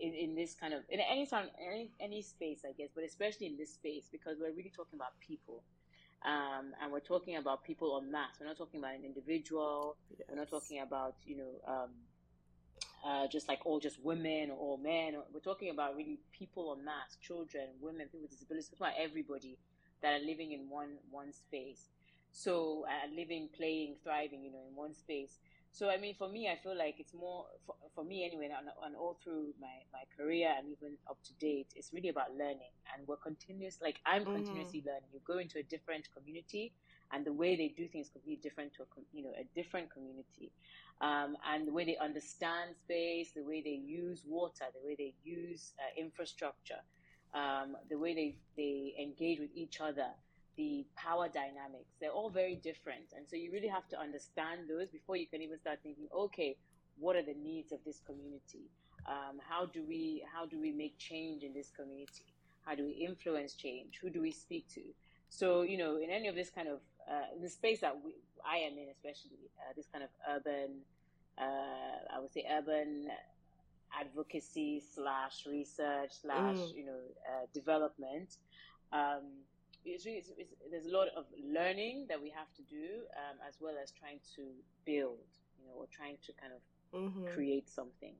in, 0.00 0.14
in 0.14 0.34
this 0.34 0.54
kind 0.54 0.72
of 0.72 0.82
in 0.88 1.00
any 1.00 1.26
time 1.26 1.48
any, 1.60 1.90
any 2.00 2.22
space 2.22 2.60
i 2.68 2.72
guess 2.72 2.88
but 2.94 3.04
especially 3.04 3.46
in 3.46 3.56
this 3.56 3.74
space 3.74 4.08
because 4.10 4.36
we're 4.40 4.52
really 4.52 4.72
talking 4.74 4.98
about 4.98 5.18
people 5.20 5.62
um, 6.24 6.72
and 6.82 6.90
we're 6.90 7.00
talking 7.00 7.36
about 7.36 7.64
people 7.64 8.00
en 8.02 8.10
masse. 8.10 8.40
We're 8.40 8.46
not 8.46 8.56
talking 8.56 8.80
about 8.80 8.94
an 8.94 9.04
individual. 9.04 9.96
Yes. 10.10 10.26
we're 10.30 10.38
not 10.38 10.48
talking 10.48 10.80
about 10.80 11.16
you 11.26 11.36
know 11.36 11.52
um, 11.68 11.90
uh, 13.04 13.26
just 13.28 13.48
like 13.48 13.60
all 13.66 13.80
just 13.80 14.02
women 14.02 14.50
or 14.50 14.56
all 14.56 14.76
men. 14.78 15.14
We're 15.32 15.40
talking 15.40 15.70
about 15.70 15.96
really 15.96 16.18
people 16.32 16.74
en 16.78 16.84
masse, 16.84 17.16
children, 17.20 17.68
women, 17.80 18.06
people 18.06 18.22
with 18.22 18.30
disabilities, 18.30 18.70
about 18.76 18.92
everybody 18.98 19.58
that 20.02 20.14
are 20.14 20.24
living 20.24 20.52
in 20.52 20.68
one 20.70 20.96
one 21.10 21.32
space. 21.32 21.88
So 22.32 22.84
uh, 22.88 23.14
living, 23.14 23.48
playing, 23.56 23.96
thriving, 24.02 24.42
you 24.42 24.50
know, 24.50 24.64
in 24.68 24.74
one 24.74 24.94
space. 24.94 25.38
So 25.74 25.90
I 25.90 25.98
mean, 25.98 26.14
for 26.14 26.28
me, 26.28 26.48
I 26.48 26.56
feel 26.62 26.76
like 26.78 26.96
it's 26.98 27.12
more 27.12 27.46
for, 27.66 27.74
for 27.94 28.04
me 28.04 28.24
anyway, 28.24 28.46
and, 28.46 28.68
and 28.86 28.96
all 28.96 29.18
through 29.22 29.52
my 29.60 29.76
my 29.92 30.04
career 30.16 30.54
and 30.56 30.68
even 30.70 30.96
up 31.10 31.18
to 31.24 31.32
date, 31.34 31.74
it's 31.74 31.92
really 31.92 32.08
about 32.08 32.30
learning, 32.30 32.72
and 32.94 33.06
we're 33.08 33.16
continuous. 33.16 33.78
Like 33.82 33.98
I'm 34.06 34.22
mm-hmm. 34.22 34.36
continuously 34.36 34.84
learning. 34.86 35.10
You 35.12 35.20
go 35.26 35.38
into 35.38 35.58
a 35.58 35.64
different 35.64 36.08
community, 36.16 36.72
and 37.12 37.26
the 37.26 37.32
way 37.32 37.56
they 37.56 37.74
do 37.76 37.88
things 37.88 38.08
be 38.24 38.36
different 38.40 38.72
to 38.74 38.82
a 38.84 38.86
you 39.12 39.24
know 39.24 39.34
a 39.36 39.44
different 39.54 39.90
community 39.92 40.52
um, 41.00 41.36
and 41.52 41.66
the 41.66 41.72
way 41.72 41.84
they 41.84 41.96
understand 41.96 42.70
space, 42.84 43.32
the 43.34 43.42
way 43.42 43.62
they 43.62 43.80
use 43.84 44.22
water, 44.26 44.64
the 44.72 44.86
way 44.86 44.94
they 44.96 45.14
use 45.24 45.72
uh, 45.78 46.00
infrastructure, 46.00 46.80
um, 47.34 47.76
the 47.90 47.98
way 47.98 48.14
they, 48.14 48.36
they 48.56 48.94
engage 49.02 49.40
with 49.40 49.50
each 49.54 49.80
other, 49.80 50.08
the 50.56 50.86
power 50.96 51.28
dynamics, 51.28 51.94
they're 52.00 52.10
all 52.10 52.30
very 52.30 52.56
different. 52.56 53.12
And 53.16 53.26
so 53.28 53.36
you 53.36 53.50
really 53.52 53.68
have 53.68 53.88
to 53.88 53.98
understand 53.98 54.68
those 54.68 54.88
before 54.88 55.16
you 55.16 55.26
can 55.26 55.42
even 55.42 55.58
start 55.58 55.80
thinking, 55.82 56.06
okay, 56.14 56.56
what 56.98 57.16
are 57.16 57.22
the 57.22 57.34
needs 57.34 57.72
of 57.72 57.80
this 57.84 58.00
community? 58.06 58.70
Um, 59.06 59.38
how 59.46 59.66
do 59.66 59.84
we 59.86 60.24
how 60.32 60.46
do 60.46 60.58
we 60.60 60.72
make 60.72 60.96
change 60.98 61.42
in 61.42 61.52
this 61.52 61.70
community? 61.70 62.24
How 62.64 62.74
do 62.74 62.84
we 62.84 62.92
influence 62.92 63.54
change? 63.54 63.98
Who 64.00 64.08
do 64.08 64.22
we 64.22 64.30
speak 64.30 64.66
to? 64.74 64.82
So 65.28 65.62
you 65.62 65.76
know, 65.76 65.96
in 65.96 66.10
any 66.10 66.28
of 66.28 66.34
this 66.34 66.50
kind 66.50 66.68
of 66.68 66.78
uh, 67.10 67.36
in 67.36 67.42
the 67.42 67.48
space 67.48 67.80
that 67.80 67.94
we, 68.02 68.12
I 68.44 68.58
am 68.58 68.78
in, 68.78 68.88
especially 68.90 69.50
uh, 69.58 69.72
this 69.76 69.86
kind 69.92 70.04
of 70.04 70.10
urban, 70.30 70.80
uh, 71.36 72.16
I 72.16 72.20
would 72.20 72.32
say 72.32 72.44
urban 72.50 73.08
advocacy 73.98 74.82
slash 74.94 75.46
research 75.46 76.10
slash 76.22 76.56
mm. 76.56 76.74
you 76.74 76.86
know 76.86 77.00
uh, 77.28 77.46
development. 77.52 78.36
Um, 78.92 79.44
it's 79.84 80.06
really, 80.06 80.18
it's, 80.18 80.30
it's, 80.38 80.54
there's 80.70 80.86
a 80.86 80.90
lot 80.96 81.08
of 81.16 81.26
learning 81.42 82.06
that 82.08 82.20
we 82.20 82.30
have 82.30 82.52
to 82.54 82.62
do, 82.62 83.04
um, 83.16 83.38
as 83.46 83.58
well 83.60 83.74
as 83.82 83.92
trying 83.92 84.20
to 84.36 84.42
build, 84.84 85.18
you 85.58 85.66
know, 85.66 85.74
or 85.76 85.86
trying 85.90 86.16
to 86.26 86.32
kind 86.32 86.52
of 86.52 87.00
mm-hmm. 87.00 87.26
create 87.34 87.68
something. 87.68 88.14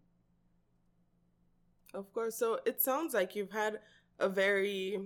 Of 1.95 2.13
course. 2.13 2.37
So 2.37 2.59
it 2.67 2.81
sounds 2.81 3.15
like 3.15 3.37
you've 3.37 3.53
had 3.53 3.79
a 4.19 4.29
very 4.29 5.01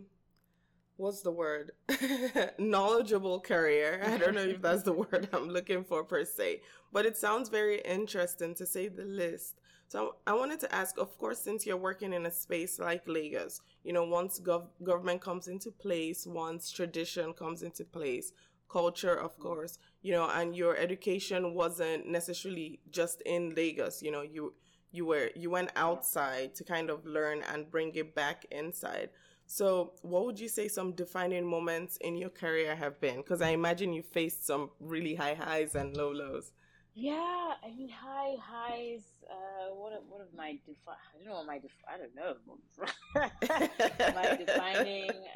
what's 0.97 1.23
the 1.23 1.31
word 1.31 1.71
knowledgeable 2.59 3.41
career 3.41 4.03
i 4.05 4.19
don't 4.19 4.35
know 4.35 4.41
if 4.41 4.61
that's 4.61 4.83
the 4.83 4.93
word 5.05 5.29
i'm 5.33 5.49
looking 5.49 5.85
for 5.85 6.03
per 6.03 6.25
se 6.25 6.61
but 6.93 7.07
it 7.07 7.17
sounds 7.17 7.49
very 7.49 7.81
interesting 7.83 8.53
to 8.53 8.67
say 8.67 8.89
the 8.89 9.05
least 9.05 9.61
so 9.89 10.17
i 10.27 10.33
wanted 10.33 10.61
to 10.61 10.73
ask 10.75 10.99
of 10.99 11.17
course 11.19 11.41
since 11.41 11.67
you're 11.67 11.77
working 11.77 12.13
in 12.13 12.27
a 12.27 12.31
space 12.31 12.79
like 12.79 13.03
lagos 13.07 13.61
you 13.85 13.93
know 13.93 14.05
once 14.05 14.41
gov- 14.41 14.69
government 14.85 15.21
comes 15.21 15.49
into 15.49 15.71
place 15.71 16.27
once 16.27 16.71
tradition 16.71 17.33
comes 17.33 17.63
into 17.63 17.85
place 17.85 18.33
culture 18.71 19.15
of 19.15 19.39
course 19.39 19.79
you 20.03 20.13
know 20.13 20.29
and 20.29 20.55
your 20.55 20.77
education 20.77 21.55
wasn't 21.55 22.07
necessarily 22.07 22.79
just 22.91 23.23
in 23.23 23.55
lagos 23.55 24.03
you 24.03 24.11
know 24.11 24.23
you 24.23 24.53
you 24.93 25.07
were 25.07 25.31
you 25.35 25.51
went 25.51 25.71
outside 25.77 26.55
to 26.55 26.65
kind 26.65 26.91
of 26.91 27.05
learn 27.05 27.43
and 27.53 27.71
bring 27.71 27.95
it 27.95 28.15
back 28.15 28.45
inside 28.51 29.09
so, 29.51 29.95
what 30.03 30.27
would 30.27 30.39
you 30.39 30.49
say 30.49 30.69
some 30.69 30.93
defining 30.93 31.47
moments 31.47 31.97
in 32.03 32.19
your 32.19 32.29
career 32.29 32.77
have 32.77 33.01
been? 33.01 33.17
Because 33.17 33.41
I 33.41 33.49
imagine 33.49 33.95
you 33.95 34.03
faced 34.03 34.47
some 34.47 34.69
really 34.79 35.15
high 35.15 35.33
highs 35.33 35.75
and 35.75 35.97
low 35.97 36.13
lows. 36.13 36.53
Yeah, 36.99 37.55
I 37.63 37.71
mean 37.77 37.91
high 37.91 38.35
highs. 38.43 39.07
Uh, 39.31 39.75
what 39.75 39.93
of, 39.93 40.03
what 40.09 40.21
of 40.23 40.35
my 40.35 40.59
defi- 40.67 40.99
I 40.99 41.19
don't 41.19 41.27
know 41.27 41.37
what 41.39 41.47
my 41.47 41.59
def- 41.59 41.87
I 41.87 41.97
don't 41.99 42.15
know 42.17 42.35
my 44.15 44.33
defining. 44.33 45.27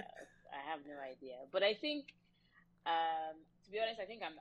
I 0.51 0.61
have 0.71 0.81
no 0.87 0.99
idea, 0.99 1.37
but 1.53 1.63
I 1.63 1.75
think, 1.75 2.07
um, 2.87 3.37
to 3.65 3.71
be 3.71 3.79
honest, 3.81 4.01
I 4.01 4.07
think 4.07 4.23
I'm. 4.25 4.39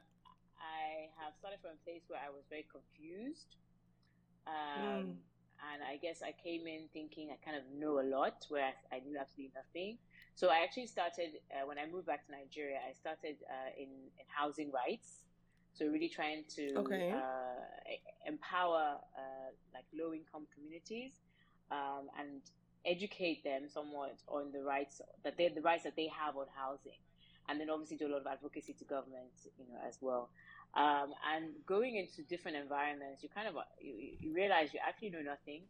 I 0.62 1.10
have 1.22 1.34
started 1.38 1.60
from 1.62 1.72
a 1.78 1.84
place 1.86 2.06
where 2.10 2.22
I 2.22 2.30
was 2.30 2.46
very 2.50 2.66
confused. 2.72 3.58
Um, 4.48 5.18
mm 5.18 5.18
and 5.62 5.84
I 5.84 5.98
guess 5.98 6.24
I 6.25 6.34
came 6.34 6.68
in 6.68 6.90
thinking 6.92 7.30
I 7.32 7.38
kind 7.46 7.56
of 7.56 7.63
know 7.72 8.01
a 8.01 8.06
lot, 8.08 8.46
where 8.50 8.66
I, 8.66 8.98
I 8.98 9.00
knew 9.01 9.18
absolutely 9.20 9.54
nothing. 9.56 10.00
So 10.36 10.50
I 10.50 10.63
actually 10.63 10.88
started 10.88 11.38
uh, 11.54 11.68
when 11.68 11.78
I 11.78 11.86
moved 11.86 12.08
back 12.08 12.25
to 12.25 12.32
Nigeria. 12.32 12.80
I 12.82 12.94
started 12.94 13.38
uh, 13.46 13.70
in 13.78 13.90
in 14.18 14.25
housing 14.34 14.72
rights, 14.72 15.25
so 15.74 15.86
really 15.86 16.10
trying 16.10 16.44
to 16.56 16.75
okay. 16.78 17.12
uh, 17.12 18.28
empower 18.28 18.98
uh, 19.18 19.50
like 19.74 19.86
low 19.98 20.13
income 20.13 20.48
communities 20.54 21.12
um, 21.72 22.10
and 22.20 22.42
educate 22.86 23.44
them 23.44 23.63
somewhat 23.68 24.18
on 24.28 24.51
the 24.51 24.63
rights 24.63 25.01
that 25.24 25.38
they 25.38 25.50
the 25.50 25.62
rights 25.62 25.84
that 25.84 25.96
they 25.96 26.10
have 26.10 26.36
on 26.36 26.46
housing, 26.56 27.00
and 27.50 27.60
then 27.60 27.70
obviously 27.70 27.98
do 27.98 28.08
a 28.08 28.12
lot 28.12 28.22
of 28.22 28.28
advocacy 28.28 28.74
to 28.74 28.86
government, 28.86 29.32
you 29.58 29.66
know, 29.72 29.80
as 29.88 29.98
well. 30.01 30.30
Um, 30.74 31.12
and 31.36 31.51
going 31.66 31.98
into 31.98 32.24
different 32.24 32.58
environments, 32.58 33.24
you 33.24 33.30
kind 33.30 33.48
of 33.48 33.56
you, 33.80 34.16
you 34.20 34.34
realize 34.34 34.74
you 34.74 34.80
actually 34.86 35.10
know 35.10 35.22
nothing, 35.22 35.63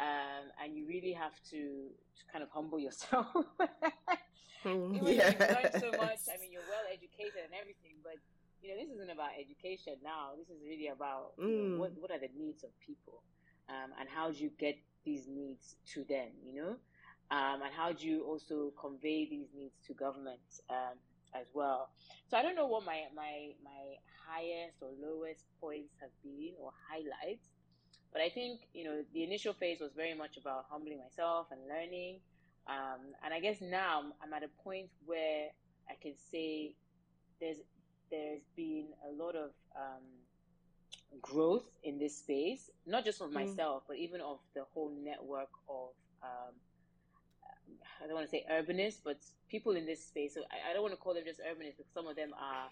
um, 0.00 0.52
and 0.62 0.76
you 0.76 0.86
really 0.86 1.12
have 1.12 1.32
to, 1.50 1.88
to 1.88 2.22
kind 2.32 2.42
of 2.42 2.50
humble 2.50 2.78
yourself. 2.78 3.26
Even 4.66 4.98
yes. 5.06 5.32
you've 5.32 5.40
learned 5.40 5.74
so 5.78 5.90
much, 5.96 6.26
I 6.26 6.40
mean, 6.42 6.50
you're 6.50 6.66
well 6.68 6.84
educated 6.90 7.46
and 7.46 7.54
everything, 7.54 8.02
but 8.02 8.18
you 8.66 8.74
know, 8.74 8.82
this 8.82 8.90
isn't 8.94 9.10
about 9.10 9.30
education 9.38 9.94
now. 10.02 10.34
This 10.36 10.50
is 10.50 10.60
really 10.64 10.88
about 10.88 11.38
mm. 11.38 11.46
you 11.46 11.56
know, 11.56 11.74
mm. 11.76 11.78
what 11.78 11.92
what 12.00 12.10
are 12.10 12.18
the 12.18 12.30
needs 12.36 12.64
of 12.64 12.70
people, 12.80 13.22
um, 13.68 13.94
and 14.00 14.08
how 14.08 14.30
do 14.30 14.38
you 14.38 14.50
get 14.58 14.76
these 15.04 15.28
needs 15.28 15.76
to 15.94 16.02
them, 16.04 16.34
you 16.44 16.54
know, 16.60 16.74
um, 17.30 17.62
and 17.62 17.72
how 17.72 17.92
do 17.92 18.06
you 18.06 18.24
also 18.24 18.72
convey 18.80 19.28
these 19.30 19.46
needs 19.54 19.78
to 19.86 19.94
government 19.94 20.42
um, 20.68 20.98
as 21.32 21.46
well. 21.54 21.90
So 22.28 22.36
I 22.36 22.42
don't 22.42 22.56
know 22.56 22.66
what 22.66 22.84
my 22.84 23.06
my 23.14 23.54
my 23.62 23.82
highest 24.26 24.82
or 24.82 24.90
lowest 24.98 25.44
points 25.60 25.94
have 26.00 26.10
been 26.24 26.54
or 26.58 26.72
highlights, 26.90 27.46
but 28.12 28.20
I 28.20 28.30
think 28.30 28.62
you 28.74 28.82
know 28.82 29.02
the 29.14 29.22
initial 29.22 29.54
phase 29.54 29.78
was 29.80 29.92
very 29.94 30.14
much 30.14 30.36
about 30.38 30.66
humbling 30.68 30.98
myself 30.98 31.46
and 31.52 31.60
learning, 31.70 32.18
um, 32.66 33.14
and 33.24 33.32
I 33.32 33.38
guess 33.38 33.60
now 33.60 34.02
I'm 34.20 34.32
at 34.34 34.42
a 34.42 34.50
point 34.64 34.90
where 35.04 35.54
I 35.88 35.94
can 36.02 36.14
say 36.32 36.74
there's 37.40 37.58
there's 38.10 38.42
been 38.56 38.86
a 39.08 39.22
lot 39.22 39.34
of 39.34 39.50
um, 39.76 40.02
growth 41.20 41.68
in 41.82 41.98
this 41.98 42.18
space, 42.18 42.70
not 42.86 43.04
just 43.04 43.20
of 43.20 43.30
mm. 43.30 43.34
myself, 43.34 43.82
mm. 43.82 43.88
but 43.88 43.96
even 43.96 44.20
of 44.20 44.38
the 44.54 44.64
whole 44.72 44.92
network 45.02 45.50
of 45.68 45.90
um, 46.22 46.54
I 48.02 48.06
don't 48.06 48.14
want 48.14 48.26
to 48.26 48.30
say 48.30 48.44
urbanists, 48.50 49.00
but 49.04 49.18
people 49.48 49.72
in 49.72 49.86
this 49.86 50.04
space. 50.04 50.34
So 50.34 50.42
I, 50.50 50.70
I 50.70 50.72
don't 50.72 50.82
want 50.82 50.94
to 50.94 51.00
call 51.00 51.14
them 51.14 51.24
just 51.24 51.40
urbanists 51.40 51.76
because 51.78 51.92
some 51.92 52.06
of 52.06 52.16
them 52.16 52.30
are 52.34 52.68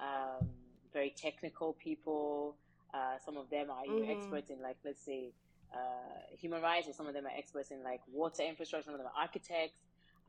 um, 0.00 0.48
very 0.92 1.14
technical 1.16 1.74
people. 1.74 2.56
Uh, 2.92 3.18
some 3.24 3.36
of 3.36 3.48
them 3.50 3.70
are 3.70 3.84
mm-hmm. 3.84 4.10
experts 4.10 4.50
in 4.50 4.60
like 4.62 4.76
let's 4.84 5.04
say 5.04 5.32
uh, 5.74 6.36
human 6.38 6.62
rights, 6.62 6.88
or 6.88 6.92
some 6.92 7.06
of 7.06 7.14
them 7.14 7.26
are 7.26 7.36
experts 7.36 7.70
in 7.70 7.82
like 7.82 8.00
water 8.12 8.42
infrastructure. 8.42 8.86
Some 8.86 8.94
of 8.94 9.00
them 9.00 9.08
are 9.14 9.22
architects. 9.22 9.78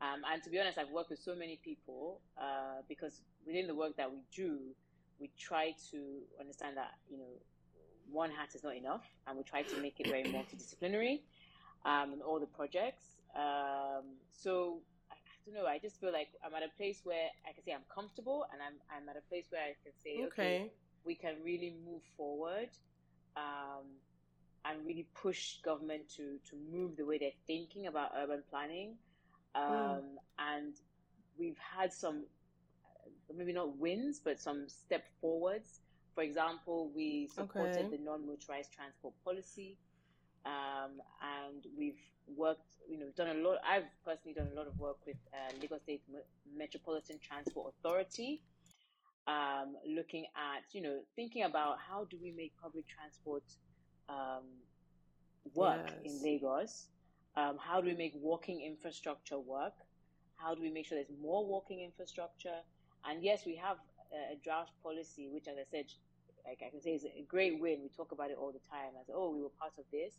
Um, 0.00 0.22
and 0.30 0.42
to 0.42 0.50
be 0.50 0.58
honest, 0.58 0.78
I've 0.78 0.90
worked 0.90 1.10
with 1.10 1.20
so 1.20 1.34
many 1.34 1.58
people 1.62 2.20
uh, 2.38 2.82
because 2.88 3.22
within 3.46 3.66
the 3.66 3.74
work 3.74 3.96
that 3.96 4.10
we 4.10 4.18
do, 4.34 4.58
we 5.20 5.30
try 5.38 5.74
to 5.90 5.98
understand 6.40 6.76
that 6.76 6.92
you 7.08 7.18
know 7.18 7.32
one 8.10 8.30
hat 8.30 8.50
is 8.54 8.62
not 8.62 8.76
enough, 8.76 9.04
and 9.26 9.36
we 9.36 9.44
try 9.44 9.62
to 9.62 9.80
make 9.80 10.00
it 10.00 10.08
very 10.08 10.24
multidisciplinary 10.24 11.20
um, 11.84 12.12
in 12.12 12.20
all 12.20 12.40
the 12.40 12.46
projects. 12.46 13.04
Um, 13.34 14.18
so 14.32 14.80
I, 15.10 15.14
I, 15.14 15.38
don't 15.46 15.54
know. 15.54 15.66
I 15.66 15.78
just 15.78 16.00
feel 16.00 16.12
like 16.12 16.28
I'm 16.44 16.54
at 16.54 16.62
a 16.62 16.76
place 16.76 17.00
where 17.04 17.28
I 17.48 17.52
can 17.52 17.64
say 17.64 17.72
I'm 17.72 17.86
comfortable, 17.92 18.46
and 18.52 18.60
I'm 18.60 18.74
I'm 18.94 19.08
at 19.08 19.16
a 19.16 19.28
place 19.28 19.46
where 19.50 19.62
I 19.62 19.74
can 19.82 19.92
say, 20.02 20.26
okay, 20.26 20.26
okay 20.26 20.70
we 21.04 21.14
can 21.14 21.34
really 21.44 21.74
move 21.86 22.02
forward, 22.16 22.68
um, 23.36 23.84
and 24.64 24.84
really 24.86 25.06
push 25.14 25.58
government 25.62 26.08
to 26.16 26.38
to 26.50 26.56
move 26.72 26.96
the 26.96 27.04
way 27.04 27.18
they're 27.18 27.40
thinking 27.46 27.86
about 27.86 28.12
urban 28.16 28.42
planning. 28.50 28.94
Hmm. 29.54 29.62
Um, 29.62 29.78
mm. 29.78 30.02
And 30.38 30.74
we've 31.38 31.58
had 31.58 31.92
some, 31.92 32.24
maybe 33.34 33.52
not 33.52 33.76
wins, 33.78 34.20
but 34.22 34.40
some 34.40 34.68
step 34.68 35.04
forwards. 35.20 35.80
For 36.14 36.22
example, 36.22 36.90
we 36.94 37.28
supported 37.34 37.76
okay. 37.76 37.96
the 37.96 38.02
non-motorized 38.02 38.72
transport 38.72 39.14
policy 39.24 39.76
um, 40.46 41.00
and 41.22 41.64
we've 41.76 42.00
worked, 42.36 42.66
you 42.88 42.98
know, 42.98 43.06
done 43.16 43.36
a 43.36 43.40
lot. 43.40 43.58
I've 43.66 43.84
personally 44.04 44.34
done 44.34 44.48
a 44.52 44.56
lot 44.56 44.66
of 44.66 44.78
work 44.78 44.98
with 45.06 45.16
uh, 45.32 45.52
Lagos 45.60 45.82
State 45.82 46.02
Metropolitan 46.56 47.18
Transport 47.18 47.74
Authority, 47.78 48.42
um, 49.26 49.76
looking 49.86 50.26
at, 50.36 50.64
you 50.72 50.82
know, 50.82 51.00
thinking 51.16 51.44
about 51.44 51.78
how 51.78 52.04
do 52.04 52.18
we 52.22 52.30
make 52.30 52.52
public 52.60 52.84
transport 52.86 53.42
um, 54.08 54.44
work 55.54 55.86
yes. 56.02 56.12
in 56.12 56.22
Lagos? 56.22 56.86
Um, 57.36 57.58
how 57.58 57.80
do 57.80 57.88
we 57.88 57.94
make 57.94 58.12
walking 58.14 58.62
infrastructure 58.62 59.38
work? 59.38 59.74
How 60.36 60.54
do 60.54 60.62
we 60.62 60.70
make 60.70 60.86
sure 60.86 60.96
there's 60.98 61.18
more 61.20 61.44
walking 61.46 61.82
infrastructure? 61.82 62.62
And 63.04 63.22
yes, 63.22 63.42
we 63.44 63.56
have 63.56 63.78
a 64.12 64.36
draft 64.42 64.70
policy, 64.82 65.28
which, 65.32 65.48
as 65.48 65.56
I 65.58 65.66
said, 65.70 65.86
like 66.46 66.60
I 66.64 66.70
can 66.70 66.80
say, 66.80 66.90
is 66.90 67.04
a 67.04 67.24
great 67.26 67.60
win. 67.60 67.80
We 67.82 67.88
talk 67.96 68.12
about 68.12 68.30
it 68.30 68.36
all 68.38 68.52
the 68.52 68.62
time 68.70 68.94
as, 69.00 69.06
oh, 69.12 69.34
we 69.34 69.42
were 69.42 69.54
part 69.58 69.72
of 69.78 69.84
this. 69.90 70.14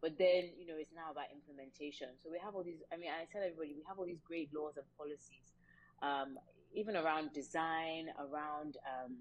But 0.00 0.16
then, 0.18 0.50
you 0.58 0.66
know, 0.66 0.74
it's 0.78 0.92
now 0.94 1.10
about 1.10 1.26
implementation. 1.32 2.08
So 2.22 2.30
we 2.30 2.38
have 2.38 2.54
all 2.54 2.62
these, 2.62 2.82
I 2.92 2.96
mean, 2.96 3.10
I 3.10 3.26
tell 3.30 3.42
everybody, 3.42 3.74
we 3.74 3.84
have 3.86 3.98
all 3.98 4.06
these 4.06 4.22
great 4.26 4.48
laws 4.54 4.76
and 4.76 4.86
policies, 4.96 5.52
um, 6.02 6.38
even 6.74 6.96
around 6.96 7.32
design, 7.32 8.06
around, 8.18 8.76
um, 8.86 9.16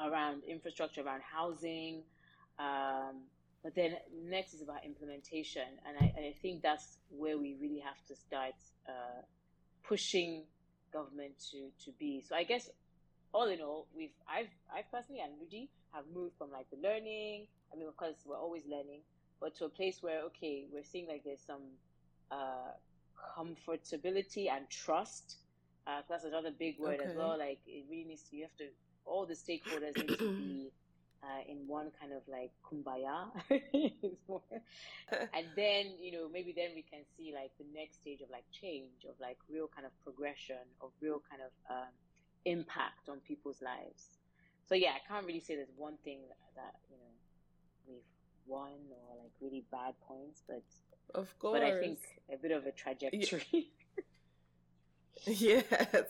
around 0.00 0.42
infrastructure, 0.48 1.02
around 1.02 1.22
housing. 1.22 2.02
Um, 2.58 3.28
but 3.62 3.74
then 3.74 3.96
next 4.24 4.54
is 4.54 4.62
about 4.62 4.84
implementation. 4.84 5.66
And 5.86 5.96
I, 5.98 6.12
and 6.16 6.24
I 6.24 6.34
think 6.40 6.62
that's 6.62 6.98
where 7.10 7.36
we 7.38 7.56
really 7.60 7.80
have 7.80 8.04
to 8.08 8.14
start 8.14 8.54
uh, 8.88 9.22
pushing 9.86 10.44
government 10.92 11.32
to, 11.50 11.68
to 11.84 11.90
be. 11.98 12.22
So 12.26 12.34
I 12.34 12.44
guess 12.44 12.70
all 13.32 13.48
in 13.48 13.60
all, 13.60 13.86
we've 13.96 14.14
I've 14.28 14.48
I 14.72 14.82
personally 14.90 15.20
and 15.22 15.32
Ludi 15.40 15.68
have 15.92 16.04
moved 16.14 16.34
from 16.38 16.50
like 16.50 16.66
the 16.70 16.76
learning. 16.76 17.46
I 17.72 17.76
mean, 17.76 17.88
of 17.88 17.96
course, 17.96 18.16
we're 18.24 18.38
always 18.38 18.62
learning, 18.68 19.00
but 19.40 19.56
to 19.56 19.66
a 19.66 19.68
place 19.68 19.98
where 20.00 20.22
okay, 20.24 20.66
we're 20.72 20.84
seeing 20.84 21.06
like 21.08 21.24
there's 21.24 21.42
some 21.46 21.62
uh, 22.30 22.72
comfortability 23.36 24.50
and 24.50 24.68
trust. 24.70 25.36
Uh, 25.86 26.00
that's 26.08 26.24
another 26.24 26.50
big 26.58 26.78
word 26.78 27.00
okay. 27.00 27.10
as 27.10 27.16
well. 27.16 27.36
Like 27.38 27.58
it 27.66 27.84
really 27.90 28.04
needs 28.04 28.22
to. 28.30 28.36
You 28.36 28.42
have 28.44 28.56
to. 28.58 28.66
All 29.04 29.24
the 29.24 29.34
stakeholders 29.34 29.96
need 29.96 30.18
to 30.18 30.36
be 30.36 30.70
uh, 31.22 31.42
in 31.50 31.66
one 31.66 31.90
kind 31.98 32.12
of 32.12 32.22
like 32.28 32.52
kumbaya. 32.62 33.30
and 35.34 35.46
then 35.56 35.94
you 36.00 36.12
know 36.12 36.28
maybe 36.32 36.52
then 36.54 36.70
we 36.74 36.82
can 36.82 37.00
see 37.16 37.32
like 37.34 37.50
the 37.58 37.66
next 37.74 38.00
stage 38.00 38.20
of 38.20 38.30
like 38.30 38.44
change, 38.52 39.04
of 39.08 39.14
like 39.20 39.38
real 39.50 39.68
kind 39.74 39.86
of 39.86 39.92
progression, 40.04 40.62
of 40.80 40.90
real 41.00 41.22
kind 41.28 41.42
of 41.42 41.52
um, 41.70 41.92
impact 42.44 43.08
on 43.08 43.18
people's 43.20 43.60
lives. 43.62 44.18
So 44.68 44.74
yeah, 44.74 44.92
I 44.94 45.00
can't 45.08 45.26
really 45.26 45.40
say 45.40 45.56
there's 45.56 45.72
one 45.76 45.96
thing 46.04 46.20
that, 46.28 46.62
that 46.62 46.74
you 46.90 46.96
know 46.96 47.12
we've 47.88 48.10
won 48.46 48.78
or 48.90 49.16
like 49.22 49.32
really 49.40 49.64
bad 49.70 49.94
points, 50.06 50.42
but 50.46 50.62
of 51.14 51.38
course, 51.38 51.60
but 51.60 51.66
I 51.66 51.78
think 51.80 51.98
a 52.32 52.36
bit 52.36 52.52
of 52.52 52.66
a 52.66 52.72
trajectory. 52.72 53.72
Yes 55.26 55.64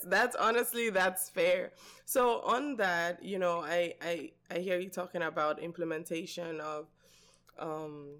that's 0.05 0.37
honestly 0.37 0.91
that's 0.91 1.29
fair. 1.31 1.73
So 2.05 2.41
on 2.41 2.77
that 2.77 3.23
you 3.23 3.38
know 3.38 3.61
i 3.61 3.95
i 4.03 4.31
i 4.50 4.59
hear 4.59 4.79
you 4.79 4.88
talking 4.88 5.23
about 5.23 5.61
implementation 5.61 6.61
of 6.61 6.87
um 7.59 8.19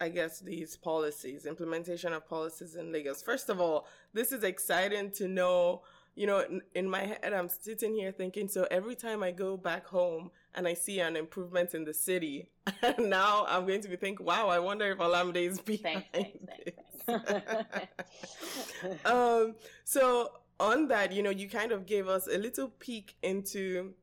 i 0.00 0.08
guess 0.08 0.40
these 0.40 0.76
policies 0.76 1.46
implementation 1.46 2.12
of 2.12 2.28
policies 2.28 2.74
in 2.74 2.90
lagos 2.92 3.22
first 3.22 3.48
of 3.48 3.60
all 3.60 3.86
this 4.12 4.32
is 4.32 4.42
exciting 4.42 5.10
to 5.12 5.28
know 5.28 5.82
you 6.16 6.26
know, 6.26 6.40
in, 6.40 6.62
in, 6.74 6.88
my 6.88 7.00
head, 7.00 7.32
I'm 7.32 7.48
sitting 7.48 7.94
here 7.94 8.12
thinking, 8.12 8.48
so 8.48 8.66
every 8.70 8.94
time 8.94 9.22
I 9.22 9.32
go 9.32 9.56
back 9.56 9.86
home 9.86 10.30
and 10.54 10.68
I 10.68 10.74
see 10.74 11.00
an 11.00 11.16
improvement 11.16 11.74
in 11.74 11.84
the 11.84 11.94
city, 11.94 12.50
now 12.98 13.46
I'm 13.48 13.66
going 13.66 13.80
to 13.80 13.88
be 13.88 13.96
thinking, 13.96 14.24
wow, 14.24 14.48
I 14.48 14.58
wonder 14.60 14.90
if 14.92 14.98
Olamide 14.98 15.48
is 15.48 15.60
behind 15.60 16.04
thanks, 16.12 16.12
thanks, 16.12 16.38
thanks, 16.46 16.93
um, 19.04 19.54
so 19.84 20.30
on 20.60 20.88
that, 20.88 21.12
you 21.12 21.22
know, 21.22 21.30
you 21.30 21.48
kind 21.48 21.72
of 21.72 21.86
gave 21.86 22.08
us 22.08 22.26
a 22.26 22.38
little 22.38 22.68
peek 22.68 23.16
into 23.22 23.94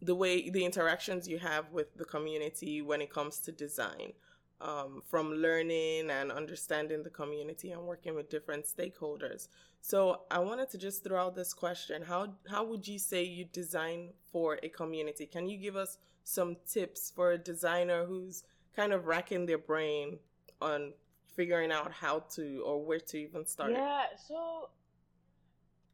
the 0.00 0.14
way 0.14 0.50
the 0.50 0.64
interactions 0.64 1.28
you 1.28 1.38
have 1.38 1.70
with 1.72 1.96
the 1.96 2.04
community 2.04 2.82
when 2.82 3.00
it 3.00 3.10
comes 3.10 3.38
to 3.40 3.52
design. 3.52 4.12
Um, 4.60 5.02
from 5.10 5.32
learning 5.32 6.10
and 6.10 6.30
understanding 6.32 7.02
the 7.02 7.10
community 7.10 7.72
and 7.72 7.82
working 7.82 8.14
with 8.14 8.30
different 8.30 8.64
stakeholders. 8.64 9.48
So 9.82 10.22
I 10.30 10.38
wanted 10.38 10.70
to 10.70 10.78
just 10.78 11.04
throw 11.04 11.26
out 11.26 11.34
this 11.34 11.52
question: 11.52 12.02
How 12.02 12.36
how 12.48 12.64
would 12.64 12.88
you 12.88 12.98
say 12.98 13.24
you 13.24 13.44
design 13.44 14.10
for 14.32 14.58
a 14.62 14.70
community? 14.70 15.26
Can 15.26 15.48
you 15.48 15.58
give 15.58 15.76
us 15.76 15.98
some 16.22 16.56
tips 16.66 17.12
for 17.14 17.32
a 17.32 17.38
designer 17.38 18.06
who's 18.06 18.44
kind 18.74 18.92
of 18.92 19.06
racking 19.06 19.44
their 19.44 19.58
brain 19.58 20.18
on 20.62 20.94
figuring 21.34 21.72
out 21.72 21.92
how 21.92 22.20
to 22.34 22.62
or 22.64 22.84
where 22.84 23.00
to 23.00 23.18
even 23.18 23.46
start? 23.46 23.72
Yeah. 23.72 24.04
So 24.28 24.68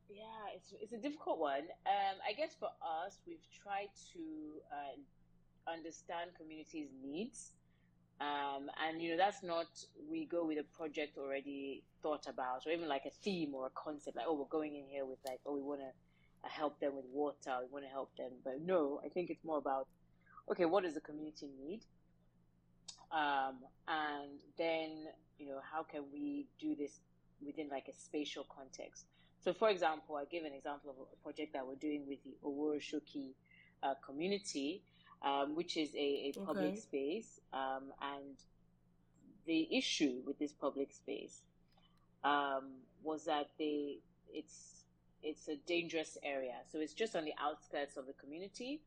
yeah, 0.09 0.25
it's 0.55 0.73
it's 0.81 0.93
a 0.93 0.99
difficult 0.99 1.39
one. 1.39 1.67
Um, 1.87 2.17
I 2.29 2.33
guess 2.37 2.55
for 2.59 2.71
us, 2.83 3.19
we've 3.27 3.47
tried 3.63 3.91
to 4.15 4.23
uh, 4.73 5.73
understand 5.73 6.31
communities' 6.39 6.91
needs 7.03 7.53
um, 8.21 8.71
and 8.87 9.01
you 9.01 9.11
know 9.11 9.17
that's 9.17 9.43
not 9.43 9.67
we 10.11 10.27
go 10.27 10.45
with 10.45 10.59
a 10.59 10.77
project 10.77 11.17
already 11.17 11.83
thought 12.03 12.27
about, 12.29 12.67
or 12.67 12.73
even 12.73 12.87
like 12.87 13.07
a 13.07 13.11
theme 13.11 13.55
or 13.55 13.67
a 13.67 13.71
concept. 13.71 14.17
Like 14.17 14.27
oh, 14.29 14.35
we're 14.35 14.45
going 14.45 14.77
in 14.77 14.85
here 14.91 15.07
with 15.07 15.19
like 15.27 15.41
oh, 15.47 15.55
we 15.55 15.63
want 15.63 15.81
to 15.81 15.87
uh, 15.87 16.51
help 16.51 16.79
them 16.81 16.97
with 16.97 17.07
water, 17.11 17.57
we 17.63 17.73
want 17.73 17.87
to 17.87 17.91
help 17.91 18.15
them. 18.17 18.33
But 18.45 18.61
no, 18.63 19.01
I 19.05 19.09
think 19.09 19.31
it's 19.31 19.43
more 19.43 19.57
about 19.57 19.89
okay, 20.51 20.67
what 20.67 20.85
does 20.85 20.95
the 20.95 21.01
community 21.01 21.49
need, 21.65 21.81
um, 23.13 23.57
and 23.89 24.41
then 24.59 25.07
you 25.39 25.47
know 25.47 25.61
how 25.73 25.83
can 25.83 26.05
we 26.13 26.47
do 26.61 26.75
this 26.75 27.01
within 27.45 27.69
like 27.69 27.89
a 27.89 27.95
spatial 27.95 28.47
context. 28.55 29.07
So, 29.43 29.55
for 29.55 29.71
example, 29.71 30.17
I 30.17 30.25
give 30.27 30.45
an 30.45 30.53
example 30.53 30.91
of 30.91 30.97
a 31.01 31.23
project 31.23 31.55
that 31.55 31.67
we're 31.67 31.77
doing 31.77 32.05
with 32.07 32.19
the 32.25 32.37
Oworonshoki 32.45 33.33
uh, 33.83 33.95
community 34.05 34.83
um, 35.23 35.55
which 35.55 35.77
is 35.77 35.95
a, 35.95 36.33
a 36.35 36.41
public 36.45 36.73
okay. 36.73 36.81
space. 36.81 37.41
Um, 37.53 37.93
and 38.01 38.37
the 39.47 39.77
issue 39.77 40.23
with 40.27 40.39
this 40.39 40.53
public 40.53 40.93
space 40.93 41.43
um, 42.25 42.71
was 43.03 43.25
that 43.25 43.49
they 43.59 43.99
it's 44.33 44.85
it's 45.23 45.49
a 45.49 45.57
dangerous 45.67 46.17
area. 46.23 46.55
So 46.73 46.79
it's 46.79 46.95
just 46.95 47.15
on 47.15 47.25
the 47.25 47.35
outskirts 47.41 47.97
of 47.97 48.07
the 48.07 48.15
community. 48.15 48.81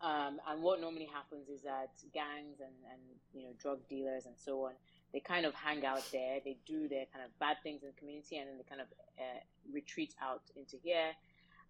Um, 0.00 0.38
and 0.48 0.62
what 0.62 0.80
normally 0.80 1.08
happens 1.12 1.48
is 1.48 1.62
that 1.62 1.90
gangs 2.12 2.60
and, 2.60 2.76
and 2.92 3.00
you 3.32 3.44
know 3.44 3.54
drug 3.58 3.78
dealers 3.88 4.26
and 4.26 4.34
so 4.36 4.66
on 4.66 4.72
they 5.12 5.20
kind 5.20 5.46
of 5.46 5.54
hang 5.54 5.86
out 5.86 6.04
there 6.12 6.38
they 6.44 6.58
do 6.66 6.86
their 6.86 7.06
kind 7.14 7.24
of 7.24 7.32
bad 7.38 7.56
things 7.62 7.82
in 7.82 7.88
the 7.88 7.98
community 7.98 8.36
and 8.36 8.46
then 8.46 8.58
they 8.58 8.64
kind 8.68 8.82
of 8.82 8.88
uh, 9.18 9.40
retreat 9.72 10.14
out 10.20 10.42
into 10.54 10.76
here 10.82 11.16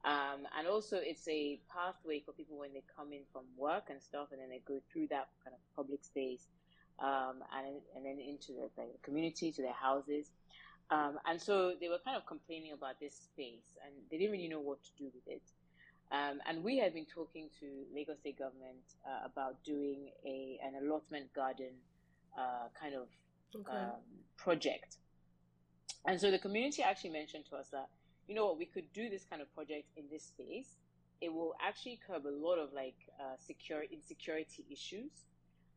um, 0.06 0.46
and 0.56 0.68
also, 0.68 0.98
it's 1.02 1.26
a 1.26 1.58
pathway 1.68 2.22
for 2.24 2.30
people 2.30 2.56
when 2.58 2.72
they 2.72 2.82
come 2.96 3.12
in 3.12 3.22
from 3.32 3.42
work 3.56 3.90
and 3.90 4.00
stuff, 4.00 4.28
and 4.30 4.40
then 4.40 4.48
they 4.48 4.62
go 4.64 4.78
through 4.92 5.08
that 5.08 5.28
kind 5.42 5.54
of 5.54 5.60
public 5.74 6.04
space, 6.04 6.46
um, 7.00 7.42
and 7.50 7.82
and 7.96 8.06
then 8.06 8.22
into 8.22 8.52
the, 8.52 8.70
the, 8.76 8.86
community, 9.02 9.50
to 9.50 9.62
their 9.62 9.74
houses. 9.74 10.30
Um, 10.90 11.18
and 11.26 11.42
so 11.42 11.74
they 11.80 11.88
were 11.88 11.98
kind 12.04 12.16
of 12.16 12.24
complaining 12.24 12.72
about 12.72 13.00
this 13.00 13.16
space, 13.16 13.74
and 13.84 13.92
they 14.08 14.18
didn't 14.18 14.30
really 14.30 14.46
know 14.46 14.60
what 14.60 14.78
to 14.84 14.90
do 14.96 15.10
with 15.12 15.26
it. 15.26 15.42
Um, 16.12 16.40
and 16.48 16.62
we 16.62 16.78
had 16.78 16.94
been 16.94 17.06
talking 17.06 17.48
to 17.60 17.66
Lagos 17.94 18.18
State 18.18 18.38
government 18.38 18.94
uh, 19.04 19.26
about 19.26 19.62
doing 19.64 20.10
a 20.24 20.58
an 20.64 20.84
allotment 20.84 21.32
garden 21.34 21.72
uh, 22.38 22.68
kind 22.80 22.94
of 22.94 23.08
okay. 23.54 23.76
Um, 23.76 24.00
project. 24.36 24.98
And 26.04 26.20
so 26.20 26.30
the 26.30 26.38
community 26.38 26.82
actually 26.82 27.10
mentioned 27.10 27.44
to 27.50 27.56
us 27.56 27.68
that 27.72 27.88
you 28.28 28.34
know 28.34 28.46
what, 28.46 28.58
we 28.58 28.66
could 28.66 28.92
do 28.92 29.08
this 29.08 29.24
kind 29.28 29.42
of 29.42 29.52
project 29.54 29.88
in 29.96 30.04
this 30.10 30.24
space. 30.24 30.76
It 31.20 31.32
will 31.32 31.54
actually 31.66 31.98
curb 32.06 32.26
a 32.26 32.30
lot 32.46 32.58
of 32.58 32.72
like 32.72 32.96
uh, 33.18 33.36
secure 33.38 33.82
insecurity 33.90 34.64
issues, 34.70 35.24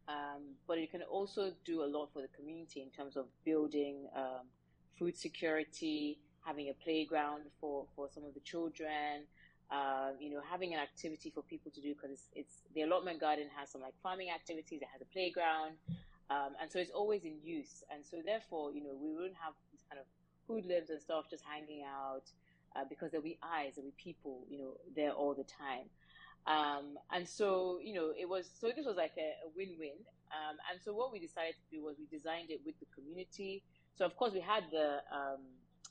um, 0.07 0.55
but 0.67 0.77
it 0.77 0.91
can 0.91 1.01
also 1.03 1.53
do 1.65 1.83
a 1.83 1.87
lot 1.87 2.09
for 2.13 2.21
the 2.21 2.27
community 2.27 2.81
in 2.81 2.89
terms 2.89 3.15
of 3.15 3.25
building 3.45 4.07
um, 4.15 4.45
food 4.97 5.15
security, 5.15 6.19
having 6.45 6.69
a 6.69 6.73
playground 6.83 7.43
for 7.59 7.85
for 7.95 8.09
some 8.13 8.25
of 8.25 8.33
the 8.33 8.41
children. 8.41 9.25
Uh, 9.71 10.17
you 10.19 10.31
know, 10.31 10.41
having 10.49 10.73
an 10.73 10.79
activity 10.79 11.29
for 11.29 11.43
people 11.43 11.69
to 11.69 11.79
do 11.79 11.93
because 11.93 12.09
it's, 12.09 12.27
it's, 12.33 12.55
the 12.73 12.81
allotment 12.81 13.19
garden 13.21 13.45
has 13.55 13.69
some 13.69 13.81
like 13.81 13.93
farming 14.01 14.29
activities. 14.33 14.81
It 14.81 14.87
has 14.91 14.99
a 14.99 15.05
playground, 15.13 15.77
um, 16.31 16.57
and 16.59 16.71
so 16.71 16.79
it's 16.79 16.89
always 16.89 17.23
in 17.23 17.37
use. 17.43 17.83
And 17.93 18.03
so 18.03 18.17
therefore, 18.25 18.71
you 18.73 18.81
know, 18.83 18.97
we 18.97 19.13
wouldn't 19.13 19.37
have 19.37 19.53
this 19.71 19.83
kind 19.87 20.01
of 20.01 20.07
hoodlums 20.47 20.89
and 20.89 20.99
stuff 20.99 21.29
just 21.29 21.43
hanging 21.45 21.83
out 21.85 22.25
uh, 22.75 22.85
because 22.89 23.11
there'll 23.11 23.23
be 23.23 23.37
eyes, 23.43 23.73
there'll 23.75 23.91
be 23.91 24.03
people, 24.03 24.41
you 24.49 24.57
know, 24.57 24.73
there 24.95 25.11
all 25.11 25.33
the 25.33 25.45
time. 25.45 25.85
Um, 26.47 26.97
and 27.11 27.27
so, 27.27 27.79
you 27.83 27.93
know, 27.93 28.11
it 28.17 28.27
was, 28.27 28.49
so 28.59 28.71
this 28.75 28.85
was 28.85 28.97
like 28.97 29.13
a, 29.17 29.37
a 29.45 29.49
win-win. 29.55 30.01
Um, 30.33 30.57
and 30.71 30.81
so 30.81 30.93
what 30.93 31.11
we 31.11 31.19
decided 31.19 31.53
to 31.53 31.67
do 31.69 31.83
was 31.83 31.97
we 31.99 32.05
designed 32.09 32.49
it 32.49 32.61
with 32.65 32.73
the 32.79 32.85
community. 32.93 33.61
So 33.95 34.05
of 34.05 34.15
course 34.15 34.33
we 34.33 34.41
had 34.41 34.63
the, 34.71 35.01
um, 35.13 35.41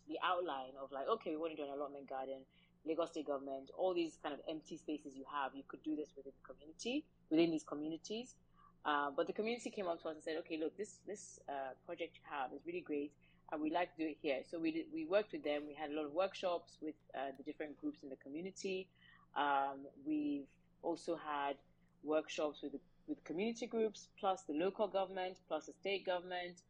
the 0.09 0.19
outline 0.25 0.75
of 0.81 0.91
like, 0.91 1.07
okay, 1.07 1.31
we 1.31 1.37
want 1.37 1.53
to 1.53 1.57
do 1.57 1.67
an 1.67 1.75
allotment 1.75 2.09
garden, 2.09 2.43
Lagos 2.89 3.11
State 3.11 3.27
government, 3.27 3.71
all 3.77 3.95
these 3.95 4.19
kind 4.23 4.35
of 4.35 4.41
empty 4.49 4.77
spaces 4.77 5.13
you 5.15 5.25
have, 5.33 5.55
you 5.55 5.63
could 5.69 5.83
do 5.83 5.95
this 5.95 6.09
within 6.17 6.33
the 6.41 6.55
community, 6.55 7.05
within 7.31 7.51
these 7.51 7.65
communities. 7.65 8.35
Uh, 8.85 9.11
but 9.15 9.27
the 9.27 9.33
community 9.33 9.71
came 9.71 9.87
up 9.87 10.01
to 10.03 10.09
us 10.09 10.15
and 10.15 10.25
said, 10.25 10.37
okay, 10.39 10.59
look, 10.59 10.77
this 10.77 11.01
this 11.07 11.39
uh, 11.49 11.75
project 11.85 12.17
you 12.17 12.25
have 12.31 12.53
is 12.53 12.61
really 12.67 12.81
great, 12.81 13.13
and 13.53 13.61
we'd 13.61 13.73
like 13.73 13.95
to 13.97 14.03
do 14.05 14.09
it 14.09 14.17
here. 14.23 14.41
So 14.51 14.59
we 14.59 14.71
did, 14.73 14.87
we 14.95 15.05
worked 15.05 15.33
with 15.33 15.45
them. 15.45 15.63
We 15.69 15.75
had 15.75 15.91
a 15.91 15.95
lot 15.95 16.07
of 16.07 16.13
workshops 16.13 16.79
with 16.81 16.95
uh, 17.15 17.33
the 17.37 17.43
different 17.43 17.77
groups 17.81 18.03
in 18.03 18.09
the 18.09 18.17
community. 18.17 18.89
Um, 19.37 19.87
we've 20.07 20.49
also 20.83 21.17
had 21.17 21.57
workshops 22.03 22.63
with 22.63 22.73
the, 22.73 22.81
with 23.07 23.23
community 23.25 23.67
groups, 23.67 24.09
plus 24.19 24.43
the 24.49 24.55
local 24.55 24.87
government, 24.89 25.37
plus 25.49 25.67
the 25.67 25.73
state 25.73 26.07
government, 26.07 26.63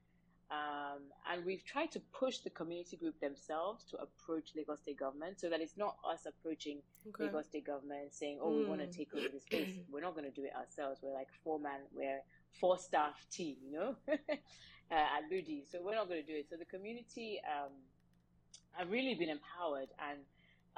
um, 0.51 1.03
and 1.31 1.45
we've 1.45 1.65
tried 1.65 1.93
to 1.93 2.01
push 2.01 2.39
the 2.39 2.49
community 2.49 2.97
group 2.97 3.21
themselves 3.21 3.85
to 3.91 3.99
approach 3.99 4.53
Lagos 4.57 4.81
State 4.81 4.99
government 4.99 5.39
so 5.39 5.51
that 5.51 5.61
it's 5.61 5.77
not 5.77 5.97
us 6.11 6.25
approaching 6.27 6.81
okay. 7.09 7.25
Lagos 7.25 7.47
State 7.47 7.67
government 7.67 8.15
saying, 8.15 8.39
"Oh, 8.41 8.51
mm. 8.51 8.59
we 8.59 8.65
want 8.65 8.81
to 8.81 8.87
hmm. 8.87 8.93
take 8.93 9.15
over 9.15 9.29
this 9.29 9.45
place." 9.45 9.69
we're 9.93 10.01
not 10.01 10.15
going 10.15 10.25
to 10.25 10.35
do 10.35 10.45
it 10.45 10.53
ourselves. 10.57 11.01
We're 11.03 11.13
like 11.13 11.29
four 11.45 11.61
man, 11.61 11.81
we're 11.95 12.23
four 12.61 12.79
staff 12.79 13.27
team, 13.31 13.57
you 13.63 13.73
know, 13.73 13.97
uh, 14.09 14.15
at 14.91 15.29
Ludi. 15.31 15.65
So 15.71 15.81
we're 15.83 15.95
not 15.95 16.09
going 16.09 16.25
to 16.25 16.27
do 16.27 16.39
it. 16.39 16.47
So 16.49 16.57
the 16.57 16.65
community 16.65 17.41
um, 17.45 17.73
have 18.73 18.91
really 18.91 19.15
been 19.15 19.29
empowered 19.29 19.89
and 20.01 20.21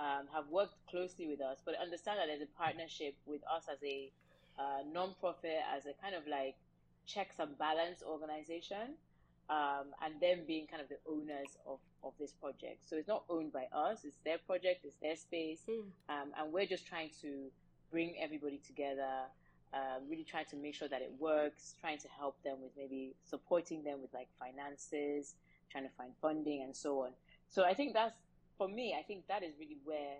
um, 0.00 0.26
have 0.34 0.48
worked 0.48 0.74
closely 0.90 1.28
with 1.28 1.40
us, 1.40 1.58
but 1.64 1.76
understand 1.80 2.18
that 2.18 2.26
there's 2.26 2.42
a 2.42 2.58
partnership 2.58 3.14
with 3.24 3.42
us 3.46 3.66
as 3.70 3.78
a 3.84 4.10
uh, 4.58 4.82
non-profit, 4.90 5.62
as 5.76 5.86
a 5.86 5.94
kind 6.02 6.16
of 6.16 6.26
like 6.26 6.56
checks 7.06 7.38
and 7.38 7.56
balance 7.56 8.02
organization 8.02 8.98
um, 9.50 9.86
and 10.02 10.14
them 10.20 10.46
being 10.46 10.66
kind 10.68 10.80
of 10.80 10.88
the 10.88 10.98
owners 11.10 11.58
of, 11.66 11.80
of 12.04 12.12
this 12.20 12.32
project. 12.32 12.88
So 12.88 12.96
it's 12.96 13.08
not 13.08 13.24
owned 13.28 13.52
by 13.52 13.66
us, 13.74 14.04
it's 14.04 14.16
their 14.24 14.38
project, 14.38 14.84
it's 14.84 14.96
their 15.02 15.16
space, 15.16 15.62
mm. 15.68 15.82
um, 16.08 16.30
and 16.38 16.52
we're 16.52 16.66
just 16.66 16.86
trying 16.86 17.10
to 17.20 17.50
bring 17.90 18.14
everybody 18.22 18.60
together, 18.64 19.26
um, 19.74 20.06
really 20.08 20.24
trying 20.24 20.46
to 20.46 20.56
make 20.56 20.76
sure 20.76 20.88
that 20.88 21.02
it 21.02 21.12
works, 21.18 21.74
trying 21.80 21.98
to 21.98 22.08
help 22.16 22.40
them 22.44 22.58
with 22.62 22.70
maybe 22.76 23.16
supporting 23.24 23.82
them 23.82 24.00
with 24.00 24.14
like 24.14 24.28
finances, 24.38 25.34
trying 25.70 25.84
to 25.84 25.90
find 25.98 26.12
funding, 26.22 26.62
and 26.62 26.74
so 26.74 27.00
on. 27.02 27.10
So 27.48 27.64
I 27.64 27.74
think 27.74 27.92
that's, 27.92 28.14
for 28.56 28.68
me, 28.68 28.94
I 28.98 29.02
think 29.02 29.26
that 29.26 29.42
is 29.42 29.54
really 29.58 29.78
where 29.84 30.18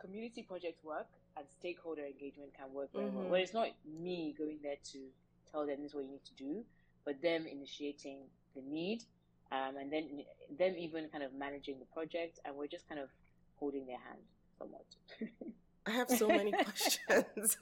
community 0.00 0.42
projects 0.42 0.84
work 0.84 1.06
and 1.36 1.46
stakeholder 1.58 2.02
engagement 2.02 2.50
can 2.56 2.72
work 2.72 2.92
very 2.92 3.06
mm-hmm. 3.06 3.18
well. 3.18 3.28
Where 3.28 3.40
it's 3.40 3.54
not 3.54 3.68
me 4.00 4.34
going 4.38 4.58
there 4.62 4.76
to 4.92 4.98
tell 5.50 5.66
them 5.66 5.78
this 5.82 5.90
is 5.90 5.94
what 5.96 6.04
you 6.04 6.12
need 6.12 6.24
to 6.24 6.34
do 6.34 6.64
but 7.04 7.20
them 7.22 7.46
initiating 7.46 8.18
the 8.54 8.62
need 8.62 9.02
um, 9.50 9.76
and 9.76 9.92
then 9.92 10.24
them 10.58 10.74
even 10.78 11.08
kind 11.08 11.24
of 11.24 11.32
managing 11.34 11.78
the 11.78 11.86
project 11.86 12.40
and 12.44 12.54
we're 12.56 12.66
just 12.66 12.88
kind 12.88 13.00
of 13.00 13.08
holding 13.56 13.86
their 13.86 13.98
hand 13.98 14.20
somewhat 14.58 14.84
I 15.84 15.90
have 15.90 16.10
so 16.10 16.28
many 16.28 16.52
questions. 16.64 17.56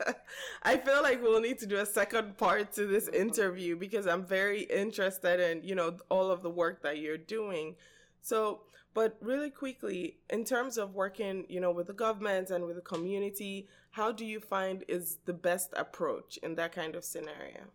I 0.62 0.76
feel 0.76 1.02
like 1.02 1.22
we'll 1.22 1.40
need 1.40 1.58
to 1.60 1.66
do 1.66 1.76
a 1.76 1.86
second 1.86 2.36
part 2.36 2.72
to 2.74 2.86
this 2.86 3.08
interview 3.08 3.76
because 3.76 4.06
I'm 4.06 4.24
very 4.24 4.62
interested 4.62 5.40
in, 5.40 5.64
you 5.64 5.74
know, 5.74 5.96
all 6.10 6.30
of 6.30 6.42
the 6.42 6.50
work 6.50 6.82
that 6.82 6.98
you're 6.98 7.16
doing. 7.16 7.76
So, 8.20 8.60
but 8.92 9.16
really 9.20 9.50
quickly, 9.50 10.18
in 10.28 10.44
terms 10.44 10.76
of 10.76 10.94
working, 10.94 11.46
you 11.48 11.60
know, 11.60 11.70
with 11.70 11.86
the 11.86 11.94
government 11.94 12.50
and 12.50 12.66
with 12.66 12.76
the 12.76 12.82
community, 12.82 13.68
how 13.92 14.12
do 14.12 14.26
you 14.26 14.38
find 14.38 14.84
is 14.86 15.18
the 15.24 15.32
best 15.32 15.72
approach 15.76 16.36
in 16.42 16.56
that 16.56 16.72
kind 16.72 16.94
of 16.94 17.04
scenario? 17.04 17.68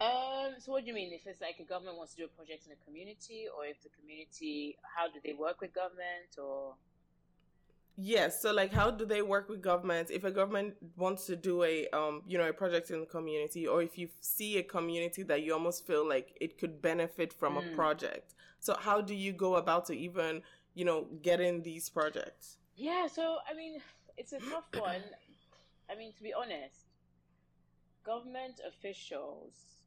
Um, 0.00 0.54
so 0.58 0.72
what 0.72 0.84
do 0.84 0.88
you 0.88 0.94
mean? 0.94 1.12
If 1.12 1.26
it's 1.26 1.40
like 1.40 1.56
a 1.58 1.64
government 1.64 1.96
wants 1.96 2.14
to 2.14 2.22
do 2.22 2.24
a 2.26 2.28
project 2.28 2.66
in 2.66 2.72
a 2.72 2.84
community, 2.84 3.46
or 3.54 3.66
if 3.66 3.82
the 3.82 3.88
community, 4.00 4.76
how 4.82 5.08
do 5.08 5.18
they 5.24 5.32
work 5.32 5.60
with 5.60 5.74
government, 5.74 6.38
or? 6.40 6.74
Yes. 7.96 8.40
So, 8.40 8.52
like, 8.52 8.72
how 8.72 8.92
do 8.92 9.04
they 9.04 9.22
work 9.22 9.48
with 9.48 9.60
government? 9.60 10.12
If 10.12 10.22
a 10.22 10.30
government 10.30 10.74
wants 10.96 11.26
to 11.26 11.34
do 11.34 11.64
a, 11.64 11.88
um, 11.88 12.22
you 12.28 12.38
know, 12.38 12.48
a 12.48 12.52
project 12.52 12.90
in 12.92 13.00
the 13.00 13.06
community, 13.06 13.66
or 13.66 13.82
if 13.82 13.98
you 13.98 14.08
see 14.20 14.58
a 14.58 14.62
community 14.62 15.24
that 15.24 15.42
you 15.42 15.52
almost 15.52 15.84
feel 15.84 16.08
like 16.08 16.36
it 16.40 16.58
could 16.58 16.80
benefit 16.80 17.32
from 17.32 17.56
mm. 17.56 17.72
a 17.72 17.74
project, 17.74 18.34
so 18.60 18.76
how 18.78 19.00
do 19.00 19.16
you 19.16 19.32
go 19.32 19.56
about 19.56 19.86
to 19.86 19.94
even, 19.94 20.42
you 20.74 20.84
know, 20.84 21.08
get 21.22 21.40
in 21.40 21.62
these 21.62 21.88
projects? 21.88 22.58
Yeah. 22.76 23.08
So, 23.08 23.38
I 23.50 23.54
mean, 23.54 23.80
it's 24.16 24.32
a 24.32 24.38
tough 24.38 24.66
one. 24.78 25.02
I 25.90 25.96
mean, 25.96 26.12
to 26.12 26.22
be 26.22 26.32
honest, 26.32 26.86
government 28.04 28.60
officials 28.64 29.77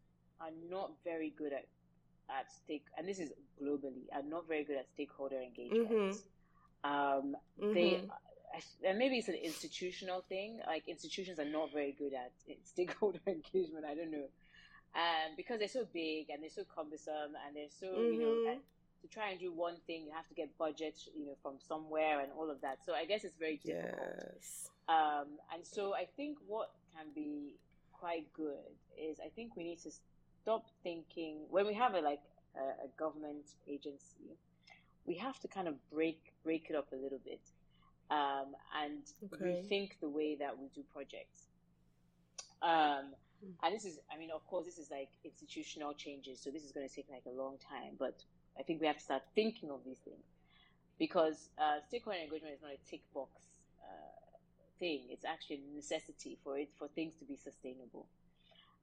are 0.41 0.51
not 0.69 0.91
very 1.03 1.33
good 1.37 1.53
at 1.53 1.65
at 2.29 2.51
stake, 2.51 2.85
and 2.97 3.07
this 3.07 3.19
is 3.19 3.31
globally, 3.61 4.07
are 4.13 4.23
not 4.23 4.47
very 4.47 4.63
good 4.63 4.77
at 4.77 4.87
stakeholder 4.93 5.41
engagement. 5.41 5.89
Mm-hmm. 5.89 6.89
Um, 6.89 7.35
mm-hmm. 7.61 7.73
They 7.73 8.03
and 8.85 8.97
maybe 8.97 9.17
it's 9.17 9.29
an 9.29 9.35
institutional 9.35 10.25
thing. 10.27 10.59
Like 10.67 10.87
institutions 10.87 11.39
are 11.39 11.45
not 11.45 11.71
very 11.71 11.95
good 11.97 12.13
at 12.13 12.31
stakeholder 12.63 13.19
engagement. 13.27 13.85
I 13.85 13.95
don't 13.95 14.11
know, 14.11 14.27
um, 14.95 15.35
because 15.37 15.59
they're 15.59 15.67
so 15.67 15.85
big 15.93 16.29
and 16.29 16.41
they're 16.41 16.49
so 16.49 16.63
cumbersome 16.75 17.35
and 17.45 17.55
they're 17.55 17.75
so 17.79 17.87
mm-hmm. 17.87 18.13
you 18.13 18.19
know. 18.19 18.51
Mm-hmm. 18.51 18.59
to 19.01 19.07
try 19.07 19.31
and 19.31 19.39
do 19.39 19.51
one 19.51 19.75
thing, 19.87 20.05
you 20.05 20.11
have 20.13 20.27
to 20.27 20.35
get 20.35 20.55
budgets, 20.57 21.09
you 21.17 21.25
know, 21.25 21.35
from 21.41 21.55
somewhere 21.67 22.19
and 22.21 22.31
all 22.37 22.49
of 22.51 22.61
that. 22.61 22.77
So 22.85 22.93
I 22.93 23.05
guess 23.05 23.23
it's 23.23 23.37
very 23.37 23.57
difficult. 23.57 23.97
Yes. 24.33 24.69
Um, 24.87 25.39
and 25.53 25.65
so 25.65 25.93
I 25.95 26.05
think 26.17 26.37
what 26.47 26.71
can 26.95 27.07
be 27.15 27.55
quite 27.93 28.31
good 28.33 28.73
is 28.97 29.19
I 29.19 29.29
think 29.29 29.55
we 29.55 29.63
need 29.63 29.79
to 29.83 29.91
stop 30.41 30.65
thinking 30.83 31.37
when 31.49 31.67
we 31.67 31.73
have 31.73 31.93
a 31.93 32.01
like 32.01 32.21
a, 32.55 32.85
a 32.85 32.89
government 32.97 33.45
agency, 33.67 34.37
we 35.05 35.15
have 35.15 35.39
to 35.39 35.47
kind 35.47 35.67
of 35.67 35.75
break 35.91 36.33
break 36.43 36.67
it 36.69 36.75
up 36.75 36.87
a 36.91 36.95
little 36.95 37.19
bit 37.23 37.41
um, 38.11 38.53
and 38.83 39.01
okay. 39.33 39.63
rethink 39.63 39.91
the 40.01 40.09
way 40.09 40.35
that 40.35 40.59
we 40.59 40.67
do 40.75 40.83
projects. 40.93 41.47
Um, 42.61 43.15
hmm. 43.41 43.55
and 43.63 43.73
this 43.73 43.85
is, 43.85 43.99
I 44.13 44.19
mean, 44.19 44.29
of 44.35 44.45
course, 44.45 44.65
this 44.65 44.77
is 44.77 44.91
like 44.91 45.09
institutional 45.23 45.93
changes, 45.93 46.39
so 46.41 46.51
this 46.51 46.63
is 46.63 46.71
going 46.71 46.87
to 46.87 46.93
take 46.93 47.07
like 47.09 47.23
a 47.25 47.31
long 47.31 47.55
time. 47.57 47.95
But 47.97 48.21
I 48.59 48.63
think 48.63 48.81
we 48.81 48.87
have 48.87 48.97
to 48.97 49.03
start 49.03 49.23
thinking 49.33 49.71
of 49.71 49.79
these 49.85 49.99
things 49.99 50.25
because 50.99 51.49
uh, 51.57 51.79
stakeholder 51.87 52.19
engagement 52.19 52.53
is 52.53 52.61
not 52.61 52.71
a 52.71 52.89
tick 52.89 53.01
box 53.13 53.31
uh, 53.81 54.37
thing; 54.77 55.07
it's 55.09 55.25
actually 55.25 55.61
a 55.71 55.75
necessity 55.75 56.37
for 56.43 56.57
it 56.57 56.69
for 56.77 56.87
things 56.89 57.13
to 57.19 57.25
be 57.25 57.37
sustainable. 57.37 58.05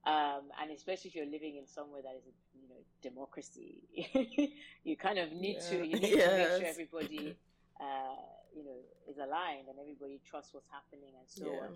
Um, 0.08 0.48
and 0.56 0.72
especially 0.72 1.10
if 1.10 1.14
you're 1.16 1.28
living 1.28 1.60
in 1.60 1.66
somewhere 1.68 2.00
that 2.00 2.16
is, 2.16 2.24
a, 2.24 2.34
you 2.56 2.68
know, 2.72 2.80
democracy, 3.04 3.84
you 4.84 4.96
kind 4.96 5.18
of 5.18 5.32
need 5.32 5.60
yeah. 5.60 5.68
to 5.68 5.76
you 5.84 6.00
need 6.00 6.16
yes. 6.16 6.24
to 6.24 6.36
make 6.38 6.48
sure 6.48 6.70
everybody, 6.72 7.36
uh, 7.76 8.16
you 8.56 8.64
know, 8.64 8.80
is 9.04 9.18
aligned 9.20 9.68
and 9.68 9.76
everybody 9.76 10.16
trusts 10.24 10.54
what's 10.54 10.70
happening 10.72 11.12
and 11.12 11.28
so 11.28 11.52
yeah. 11.52 11.60
on. 11.60 11.72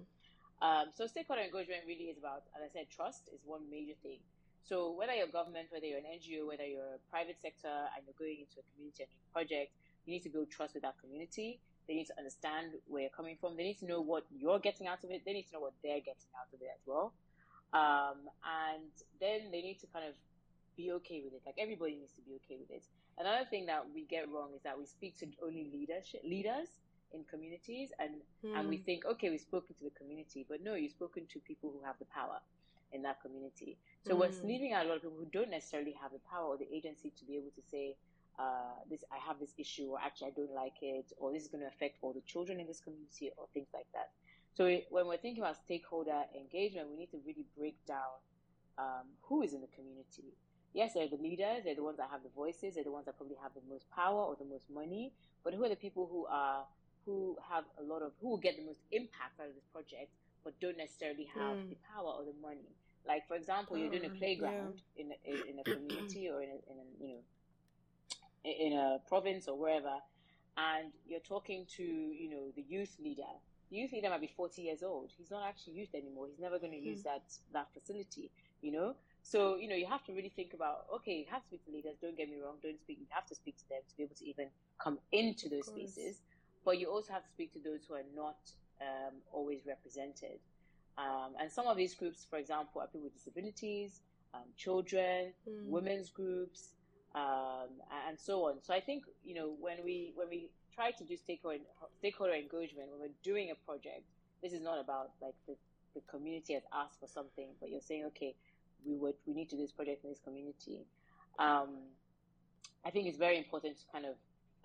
Um, 0.62 0.86
so 0.96 1.06
stakeholder 1.06 1.42
engagement 1.42 1.84
really 1.86 2.08
is 2.08 2.16
about, 2.16 2.48
as 2.56 2.62
I 2.64 2.72
said, 2.72 2.86
trust 2.88 3.28
is 3.34 3.40
one 3.44 3.68
major 3.68 3.98
thing. 4.00 4.24
So 4.64 4.96
whether 4.96 5.12
you're 5.12 5.26
government, 5.26 5.68
whether 5.68 5.84
you're 5.84 5.98
an 5.98 6.08
NGO, 6.08 6.46
whether 6.46 6.64
you're 6.64 6.96
a 6.96 7.02
private 7.10 7.36
sector, 7.42 7.68
and 7.68 8.00
you're 8.06 8.16
going 8.16 8.46
into 8.46 8.62
a 8.62 8.66
community 8.72 9.04
and 9.04 9.12
a 9.12 9.28
project, 9.34 9.76
you 10.06 10.14
need 10.14 10.22
to 10.22 10.30
build 10.30 10.48
trust 10.48 10.72
with 10.72 10.84
that 10.84 10.96
community. 11.02 11.60
They 11.88 11.94
need 11.94 12.06
to 12.06 12.16
understand 12.16 12.78
where 12.86 13.02
you're 13.02 13.16
coming 13.16 13.36
from. 13.40 13.56
They 13.58 13.64
need 13.64 13.78
to 13.82 13.86
know 13.86 14.00
what 14.00 14.24
you're 14.30 14.60
getting 14.60 14.86
out 14.86 15.02
of 15.02 15.10
it. 15.10 15.26
They 15.26 15.34
need 15.34 15.50
to 15.50 15.58
know 15.58 15.66
what 15.66 15.74
they're 15.82 16.00
getting 16.00 16.30
out 16.38 16.46
of 16.54 16.62
it 16.62 16.70
as 16.72 16.80
well. 16.86 17.12
Um, 17.72 18.28
and 18.44 18.92
then 19.20 19.50
they 19.50 19.62
need 19.62 19.80
to 19.80 19.86
kind 19.88 20.04
of 20.04 20.14
be 20.76 20.92
okay 20.92 21.22
with 21.24 21.34
it. 21.34 21.42
Like 21.44 21.56
everybody 21.58 21.96
needs 21.96 22.12
to 22.12 22.22
be 22.22 22.36
okay 22.44 22.56
with 22.60 22.70
it. 22.70 22.84
Another 23.18 23.44
thing 23.48 23.66
that 23.66 23.84
we 23.94 24.04
get 24.04 24.28
wrong 24.30 24.50
is 24.54 24.62
that 24.62 24.78
we 24.78 24.86
speak 24.86 25.18
to 25.18 25.26
only 25.44 25.70
leadership 25.72 26.22
leaders 26.24 26.68
in 27.14 27.24
communities 27.24 27.90
and 27.98 28.10
mm. 28.44 28.58
and 28.58 28.68
we 28.68 28.76
hmm. 28.76 28.84
think 28.84 29.04
okay 29.04 29.30
we've 29.30 29.40
spoken 29.40 29.74
to 29.76 29.84
the 29.84 29.90
community 29.90 30.46
but 30.48 30.62
no 30.62 30.74
you've 30.74 30.92
spoken 30.92 31.24
to 31.32 31.38
people 31.40 31.70
who 31.70 31.84
have 31.84 31.96
the 31.98 32.06
power 32.06 32.40
in 32.92 33.02
that 33.02 33.20
community 33.22 33.76
so 34.06 34.14
mm. 34.14 34.20
we're 34.20 34.28
hmm. 34.28 34.46
leaving 34.46 34.72
out 34.72 34.86
a 34.86 34.88
lot 34.88 34.96
of 34.96 35.02
people 35.02 35.18
who 35.18 35.28
don't 35.32 35.50
necessarily 35.50 35.94
have 36.00 36.10
the 36.12 36.20
power 36.30 36.46
or 36.46 36.56
the 36.56 36.68
agency 36.74 37.12
to 37.18 37.24
be 37.24 37.36
able 37.36 37.50
to 37.54 37.62
say 37.70 37.94
uh, 38.38 38.80
this 38.88 39.04
I 39.12 39.20
have 39.28 39.38
this 39.38 39.52
issue 39.58 39.92
or 39.92 39.98
actually 40.00 40.28
I 40.28 40.34
don't 40.34 40.54
like 40.54 40.80
it 40.80 41.12
or 41.18 41.32
this 41.32 41.42
is 41.42 41.48
going 41.48 41.60
to 41.60 41.68
affect 41.68 41.98
all 42.00 42.14
the 42.14 42.24
children 42.24 42.60
in 42.60 42.66
this 42.66 42.80
community 42.80 43.30
or 43.36 43.44
things 43.52 43.68
like 43.74 43.86
that 43.92 44.08
so 44.54 44.64
when 44.90 45.06
we're 45.06 45.16
thinking 45.16 45.42
about 45.42 45.56
stakeholder 45.56 46.24
engagement, 46.36 46.88
we 46.90 46.96
need 46.96 47.10
to 47.10 47.20
really 47.26 47.46
break 47.56 47.76
down 47.86 48.20
um, 48.78 49.08
who 49.22 49.42
is 49.42 49.54
in 49.54 49.60
the 49.60 49.72
community. 49.74 50.36
Yes, 50.74 50.92
they're 50.94 51.08
the 51.08 51.16
leaders, 51.16 51.64
they're 51.64 51.74
the 51.74 51.84
ones 51.84 51.98
that 51.98 52.08
have 52.10 52.22
the 52.22 52.30
voices, 52.34 52.74
they're 52.74 52.84
the 52.84 52.92
ones 52.92 53.06
that 53.06 53.16
probably 53.16 53.36
have 53.42 53.52
the 53.54 53.60
most 53.68 53.90
power 53.90 54.22
or 54.24 54.36
the 54.36 54.44
most 54.44 54.64
money. 54.72 55.12
But 55.44 55.54
who 55.54 55.64
are 55.64 55.68
the 55.68 55.76
people 55.76 56.08
who 56.10 56.26
are 56.26 56.64
who 57.04 57.36
have 57.50 57.64
a 57.80 57.82
lot 57.82 58.02
of 58.02 58.12
who 58.20 58.30
will 58.30 58.38
get 58.38 58.56
the 58.56 58.64
most 58.64 58.80
impact 58.92 59.40
out 59.40 59.48
of 59.48 59.54
this 59.54 59.64
project, 59.72 60.12
but 60.44 60.58
don't 60.60 60.78
necessarily 60.78 61.28
have 61.34 61.56
mm. 61.56 61.68
the 61.70 61.76
power 61.92 62.08
or 62.08 62.24
the 62.24 62.34
money? 62.40 62.72
Like 63.06 63.26
for 63.28 63.36
example, 63.36 63.76
you're 63.76 63.90
doing 63.90 64.04
a 64.04 64.08
mm, 64.08 64.18
playground 64.18 64.80
yeah. 64.96 65.04
in 65.04 65.12
a, 65.12 65.50
in 65.50 65.58
a 65.58 65.64
community 65.64 66.28
or 66.28 66.40
in 66.42 66.50
a, 66.50 66.58
in 66.70 66.78
a 66.78 67.04
you 67.04 67.08
know 67.08 67.22
in 68.44 68.72
a 68.72 68.98
province 69.08 69.48
or 69.48 69.58
wherever, 69.58 69.96
and 70.56 70.92
you're 71.06 71.20
talking 71.20 71.66
to 71.76 71.82
you 71.82 72.30
know 72.30 72.52
the 72.54 72.62
youth 72.62 72.96
leader 73.02 73.32
the 73.72 73.78
youth 73.78 73.92
leader 73.92 74.10
might 74.10 74.20
be 74.20 74.30
40 74.36 74.60
years 74.60 74.82
old. 74.82 75.10
He's 75.16 75.30
not 75.30 75.42
actually 75.48 75.72
youth 75.72 75.94
anymore. 75.94 76.26
He's 76.28 76.38
never 76.38 76.58
going 76.58 76.72
to 76.72 76.78
use 76.78 77.00
hmm. 77.00 77.08
that 77.08 77.24
that 77.54 77.68
facility, 77.72 78.30
you 78.60 78.70
know. 78.70 78.94
So 79.22 79.56
you 79.56 79.66
know 79.66 79.74
you 79.74 79.86
have 79.86 80.04
to 80.04 80.12
really 80.12 80.28
think 80.28 80.52
about 80.52 80.84
okay, 80.96 81.16
you 81.16 81.24
have 81.30 81.42
to 81.42 81.48
speak 81.48 81.64
to 81.64 81.72
leaders. 81.72 81.96
Don't 82.00 82.16
get 82.16 82.28
me 82.28 82.36
wrong. 82.44 82.56
Don't 82.62 82.78
speak. 82.78 82.98
You 83.00 83.06
have 83.08 83.26
to 83.26 83.34
speak 83.34 83.56
to 83.58 83.68
them 83.70 83.80
to 83.88 83.96
be 83.96 84.02
able 84.02 84.16
to 84.16 84.28
even 84.28 84.48
come 84.78 84.98
into 85.10 85.48
those 85.48 85.66
spaces. 85.66 86.20
But 86.64 86.78
you 86.78 86.88
also 86.88 87.12
have 87.14 87.24
to 87.24 87.30
speak 87.30 87.52
to 87.54 87.60
those 87.60 87.80
who 87.88 87.94
are 87.94 88.04
not 88.14 88.38
um, 88.80 89.14
always 89.32 89.60
represented. 89.66 90.38
Um, 90.98 91.32
and 91.40 91.50
some 91.50 91.66
of 91.66 91.76
these 91.76 91.94
groups, 91.94 92.26
for 92.28 92.38
example, 92.38 92.82
are 92.82 92.86
people 92.86 93.04
with 93.04 93.14
disabilities, 93.14 94.02
um, 94.34 94.46
children, 94.56 95.32
Mm. 95.48 95.70
women's 95.70 96.10
groups, 96.10 96.74
um, 97.14 97.70
and 98.06 98.20
so 98.20 98.44
on. 98.48 98.62
So 98.62 98.74
I 98.74 98.80
think 98.80 99.04
you 99.24 99.34
know 99.34 99.56
when 99.58 99.78
we 99.82 100.12
when 100.14 100.28
we 100.28 100.50
try 100.74 100.90
to 100.90 101.04
do 101.04 101.16
stakeholder 101.16 101.64
stakeholder 101.98 102.34
engagement 102.34 102.90
when 102.90 103.00
we're 103.00 103.18
doing 103.22 103.50
a 103.50 103.54
project, 103.66 104.02
this 104.42 104.52
is 104.52 104.60
not 104.60 104.78
about 104.78 105.10
like 105.20 105.34
the, 105.46 105.54
the 105.94 106.00
community 106.10 106.54
has 106.54 106.62
asked 106.72 107.00
for 107.00 107.06
something, 107.06 107.48
but 107.60 107.70
you're 107.70 107.80
saying 107.80 108.04
okay, 108.06 108.34
we 108.84 108.96
would 108.96 109.14
we 109.26 109.34
need 109.34 109.48
to 109.50 109.56
do 109.56 109.62
this 109.62 109.72
project 109.72 110.04
in 110.04 110.10
this 110.10 110.20
community. 110.20 110.86
Um, 111.38 111.70
I 112.84 112.90
think 112.90 113.06
it's 113.06 113.18
very 113.18 113.38
important 113.38 113.78
to 113.78 113.84
kind 113.92 114.06
of 114.06 114.16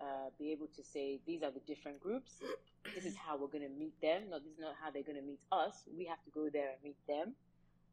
uh, 0.02 0.30
be 0.40 0.52
able 0.52 0.68
to 0.76 0.84
say 0.84 1.20
these 1.26 1.44
are 1.44 1.52
the 1.52 1.62
different 1.68 2.00
groups. 2.00 2.42
This 2.96 3.06
is 3.06 3.16
how 3.16 3.38
we're 3.38 3.48
going 3.48 3.64
to 3.68 3.80
meet 3.80 4.00
them. 4.02 4.30
No, 4.30 4.40
this 4.40 4.54
is 4.54 4.60
not 4.60 4.76
how 4.82 4.92
they're 4.92 5.04
going 5.04 5.20
to 5.20 5.26
meet 5.26 5.40
us. 5.52 5.84
We 5.98 6.06
have 6.06 6.24
to 6.24 6.30
go 6.32 6.50
there 6.50 6.70
and 6.70 6.84
meet 6.84 6.98
them. 7.08 7.34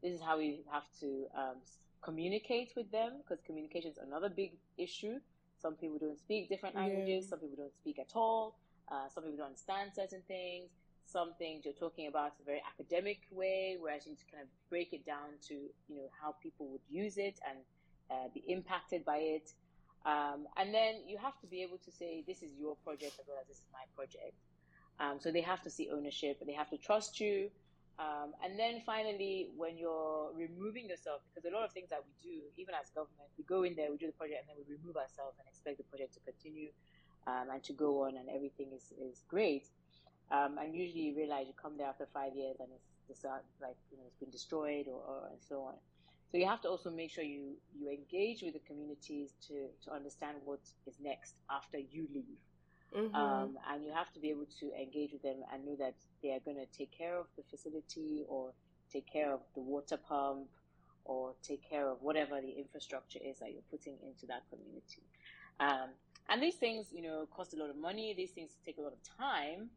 This 0.02 0.14
is 0.14 0.20
how 0.20 0.38
we 0.38 0.60
have 0.70 0.84
to 1.00 1.26
um, 1.36 1.56
communicate 2.02 2.72
with 2.76 2.90
them 2.92 3.22
because 3.22 3.42
communication 3.44 3.90
is 3.90 3.98
another 3.98 4.28
big 4.28 4.52
issue. 4.76 5.18
Some 5.64 5.76
people 5.76 5.96
don't 5.98 6.18
speak 6.18 6.50
different 6.50 6.76
languages. 6.76 7.24
Yeah. 7.24 7.30
Some 7.30 7.38
people 7.38 7.56
don't 7.56 7.74
speak 7.82 7.98
at 7.98 8.12
all. 8.14 8.58
Uh, 8.92 9.08
some 9.08 9.22
people 9.24 9.38
don't 9.38 9.52
understand 9.54 9.92
certain 9.94 10.20
things. 10.28 10.68
Some 11.06 11.30
things 11.38 11.64
you're 11.64 11.80
talking 11.86 12.06
about 12.06 12.32
in 12.36 12.42
a 12.42 12.48
very 12.52 12.62
academic 12.72 13.20
way, 13.32 13.78
whereas 13.80 14.04
you 14.04 14.12
need 14.12 14.18
to 14.18 14.30
kind 14.30 14.42
of 14.42 14.50
break 14.68 14.92
it 14.92 15.06
down 15.06 15.28
to 15.48 15.54
you 15.88 15.96
know 15.96 16.08
how 16.20 16.34
people 16.42 16.66
would 16.72 16.86
use 16.90 17.16
it 17.16 17.40
and 17.48 17.58
uh, 18.10 18.28
be 18.34 18.42
impacted 18.46 19.06
by 19.06 19.16
it. 19.36 19.54
Um, 20.04 20.40
and 20.58 20.74
then 20.74 20.92
you 21.06 21.16
have 21.16 21.40
to 21.40 21.46
be 21.46 21.62
able 21.62 21.78
to 21.78 21.90
say, 21.90 22.22
this 22.26 22.42
is 22.42 22.50
your 22.60 22.76
project 22.84 23.14
as 23.18 23.26
well 23.26 23.38
as 23.40 23.48
this 23.48 23.56
is 23.56 23.68
my 23.72 23.86
project. 23.96 24.36
Um, 25.00 25.16
so 25.18 25.32
they 25.32 25.40
have 25.40 25.62
to 25.62 25.70
see 25.70 25.88
ownership, 25.90 26.44
they 26.44 26.52
have 26.52 26.68
to 26.76 26.76
trust 26.76 27.20
you. 27.20 27.50
Um, 27.98 28.34
and 28.42 28.58
then 28.58 28.82
finally, 28.84 29.50
when 29.56 29.78
you're 29.78 30.34
removing 30.34 30.88
yourself, 30.88 31.22
because 31.30 31.46
a 31.48 31.54
lot 31.54 31.64
of 31.64 31.70
things 31.70 31.90
that 31.90 32.02
we 32.02 32.14
do, 32.18 32.42
even 32.58 32.74
as 32.74 32.90
government, 32.90 33.30
we 33.38 33.44
go 33.44 33.62
in 33.62 33.76
there, 33.76 33.90
we 33.90 33.98
do 33.98 34.06
the 34.06 34.18
project, 34.18 34.42
and 34.42 34.50
then 34.50 34.58
we 34.58 34.74
remove 34.74 34.96
ourselves 34.96 35.38
and 35.38 35.46
expect 35.46 35.78
the 35.78 35.86
project 35.86 36.14
to 36.14 36.20
continue 36.26 36.74
um, 37.26 37.54
and 37.54 37.62
to 37.62 37.72
go 37.72 38.02
on, 38.02 38.16
and 38.18 38.28
everything 38.28 38.74
is, 38.74 38.90
is 38.98 39.22
great. 39.28 39.70
Um, 40.30 40.58
and 40.58 40.74
usually 40.74 41.02
you 41.02 41.16
realize 41.16 41.46
you 41.46 41.54
come 41.60 41.76
there 41.76 41.86
after 41.86 42.06
five 42.12 42.34
years 42.34 42.56
and 42.58 42.68
it's, 43.08 43.24
uh, 43.24 43.38
like 43.60 43.76
you 43.92 43.98
know 43.98 44.04
it's 44.06 44.16
been 44.16 44.30
destroyed 44.30 44.86
or, 44.88 45.02
or 45.04 45.28
and 45.30 45.38
so 45.38 45.62
on. 45.62 45.74
So 46.32 46.38
you 46.38 46.46
have 46.46 46.62
to 46.62 46.68
also 46.68 46.90
make 46.90 47.10
sure 47.10 47.22
you 47.22 47.54
you 47.78 47.90
engage 47.90 48.42
with 48.42 48.54
the 48.54 48.64
communities 48.66 49.34
to 49.48 49.68
to 49.84 49.92
understand 49.92 50.38
what 50.44 50.60
is 50.86 50.96
next 51.00 51.34
after 51.50 51.78
you 51.78 52.08
leave. 52.12 52.40
Mhm. 52.94 53.14
Um, 53.14 53.58
and 53.68 53.84
you 53.84 53.92
have 53.92 54.12
to 54.12 54.20
be 54.20 54.30
able 54.30 54.46
to 54.60 54.72
engage 54.80 55.12
with 55.12 55.22
them 55.22 55.42
and 55.52 55.64
know 55.66 55.76
that 55.76 55.94
they 56.22 56.32
are 56.32 56.40
going 56.40 56.56
to 56.56 56.66
take 56.66 56.92
care 56.92 57.18
of 57.18 57.26
the 57.36 57.42
facility 57.50 58.24
or 58.28 58.52
take 58.92 59.06
care 59.06 59.32
of 59.32 59.40
the 59.54 59.60
water 59.60 59.96
pump 59.96 60.48
or 61.04 61.34
take 61.42 61.68
care 61.68 61.88
of 61.88 62.00
whatever 62.02 62.40
the 62.40 62.50
infrastructure 62.50 63.18
is 63.22 63.38
that 63.40 63.52
you're 63.52 63.68
putting 63.70 63.94
into 64.06 64.26
that 64.26 64.42
community. 64.48 65.02
Um, 65.58 65.90
and 66.28 66.42
these 66.42 66.54
things, 66.54 66.86
you 66.92 67.02
know, 67.02 67.26
cost 67.34 67.52
a 67.52 67.56
lot 67.56 67.68
of 67.68 67.76
money. 67.76 68.14
These 68.16 68.30
things 68.30 68.50
take 68.64 68.78
a 68.78 68.82
lot 68.82 68.92
of 68.92 69.02
time. 69.18 69.70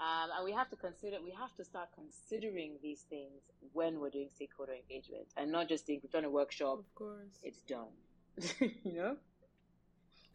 Um, 0.00 0.30
and 0.36 0.44
we 0.44 0.52
have 0.52 0.68
to 0.70 0.76
consider, 0.76 1.16
we 1.24 1.32
have 1.32 1.54
to 1.56 1.64
start 1.64 1.88
considering 1.94 2.78
these 2.82 3.00
things 3.08 3.40
when 3.72 3.98
we're 4.00 4.10
doing 4.10 4.28
stakeholder 4.34 4.72
engagement 4.72 5.26
and 5.36 5.50
not 5.50 5.68
just 5.68 5.86
think 5.86 6.02
we've 6.02 6.12
done 6.12 6.24
a 6.24 6.30
workshop, 6.30 6.78
of 6.78 6.94
course. 6.94 7.38
it's 7.42 7.62
done. 7.62 7.88
you 8.84 8.92
know? 8.92 9.16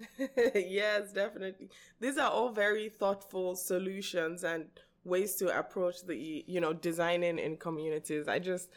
yes, 0.37 1.11
definitely. 1.13 1.69
These 1.99 2.17
are 2.17 2.29
all 2.29 2.51
very 2.51 2.89
thoughtful 2.89 3.55
solutions 3.55 4.43
and 4.43 4.65
ways 5.03 5.35
to 5.35 5.57
approach 5.57 6.05
the, 6.05 6.43
you 6.47 6.61
know, 6.61 6.73
designing 6.73 7.39
in 7.39 7.57
communities. 7.57 8.27
I 8.27 8.39
just, 8.39 8.69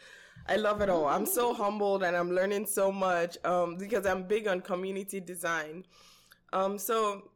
I 0.47 0.55
love 0.55 0.81
it 0.81 0.89
all. 0.89 1.05
I'm 1.07 1.25
so 1.25 1.53
humbled 1.53 2.03
and 2.03 2.15
I'm 2.15 2.31
learning 2.31 2.65
so 2.65 2.91
much 2.91 3.37
um, 3.45 3.77
because 3.77 4.05
I'm 4.05 4.23
big 4.23 4.47
on 4.47 4.61
community 4.61 5.19
design. 5.19 5.85
Um, 6.53 6.77
so, 6.77 7.29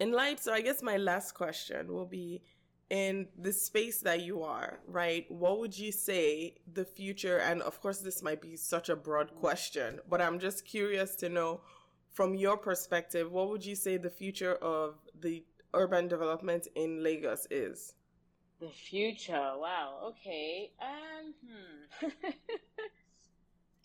in 0.00 0.12
light, 0.12 0.40
so 0.40 0.52
I 0.52 0.60
guess 0.60 0.82
my 0.82 0.96
last 0.96 1.32
question 1.32 1.92
will 1.92 2.06
be 2.06 2.42
in 2.90 3.28
the 3.38 3.52
space 3.52 4.00
that 4.00 4.22
you 4.22 4.42
are, 4.42 4.80
right? 4.86 5.26
What 5.30 5.58
would 5.60 5.78
you 5.78 5.92
say 5.92 6.54
the 6.72 6.84
future, 6.84 7.38
and 7.38 7.60
of 7.62 7.80
course, 7.80 7.98
this 7.98 8.22
might 8.22 8.40
be 8.40 8.56
such 8.56 8.88
a 8.88 8.96
broad 8.96 9.34
question, 9.34 10.00
but 10.08 10.22
I'm 10.22 10.38
just 10.38 10.64
curious 10.64 11.14
to 11.16 11.28
know 11.28 11.60
from 12.18 12.34
your 12.34 12.56
perspective, 12.56 13.30
what 13.30 13.48
would 13.48 13.64
you 13.64 13.76
say 13.76 13.96
the 13.96 14.10
future 14.10 14.56
of 14.56 14.96
the 15.20 15.44
urban 15.72 16.08
development 16.08 16.66
in 16.74 17.00
Lagos 17.00 17.46
is? 17.48 17.94
The 18.58 18.70
future. 18.70 19.52
Wow. 19.56 20.00
Okay. 20.08 20.72
Um. 20.82 21.34
Hmm. 21.46 22.08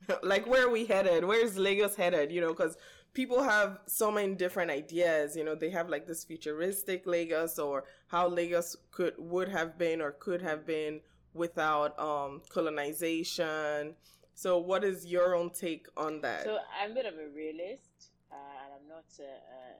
like, 0.23 0.47
where 0.47 0.65
are 0.65 0.71
we 0.71 0.87
headed? 0.87 1.25
Where's 1.25 1.59
Lagos 1.59 1.95
headed? 1.95 2.31
You 2.31 2.41
know, 2.41 2.47
because 2.47 2.75
people 3.13 3.43
have 3.43 3.77
so 3.85 4.09
many 4.09 4.33
different 4.33 4.71
ideas. 4.71 5.35
You 5.35 5.43
know, 5.43 5.53
they 5.53 5.69
have 5.69 5.87
like 5.87 6.07
this 6.07 6.23
futuristic 6.23 7.05
Lagos 7.05 7.59
or 7.59 7.83
how 8.07 8.27
Lagos 8.27 8.75
could 8.89 9.13
would 9.19 9.49
have 9.49 9.77
been 9.77 10.01
or 10.01 10.11
could 10.11 10.41
have 10.41 10.65
been 10.65 11.01
without 11.35 11.99
um 11.99 12.41
colonization. 12.49 13.93
So, 14.35 14.57
what 14.57 14.83
is 14.83 15.05
your 15.05 15.35
own 15.35 15.51
take 15.51 15.87
on 15.95 16.21
that? 16.21 16.45
so 16.45 16.57
I'm 16.81 16.91
a 16.91 16.95
bit 16.95 17.05
of 17.05 17.13
a 17.13 17.29
realist, 17.29 17.83
I'm 18.83 18.89
not. 18.91 19.07
Uh, 19.15 19.23
uh, 19.23 19.79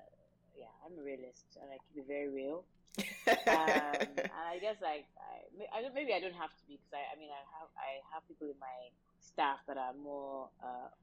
yeah, 0.56 0.72
I'm 0.86 0.96
a 0.96 1.04
realist, 1.04 1.60
and 1.60 1.68
I 1.68 1.78
keep 1.84 2.04
it 2.04 2.08
very 2.08 2.30
real. 2.30 2.64
um, 3.28 4.08
and 4.16 4.46
I 4.48 4.60
guess 4.62 4.78
like 4.82 5.06
I, 5.18 5.78
I 5.78 5.82
don't, 5.82 5.96
maybe 5.96 6.14
I 6.14 6.20
don't 6.20 6.36
have 6.36 6.54
to 6.54 6.64
be 6.68 6.78
because 6.78 6.94
I, 6.94 7.04
I 7.12 7.20
mean 7.20 7.30
I 7.34 7.42
have 7.60 7.70
I 7.74 8.00
have 8.14 8.22
people 8.28 8.48
in 8.48 8.60
my 8.62 8.94
staff 9.20 9.58
that 9.68 9.78
are 9.78 9.94
more 9.98 10.50
uh, 10.62 10.94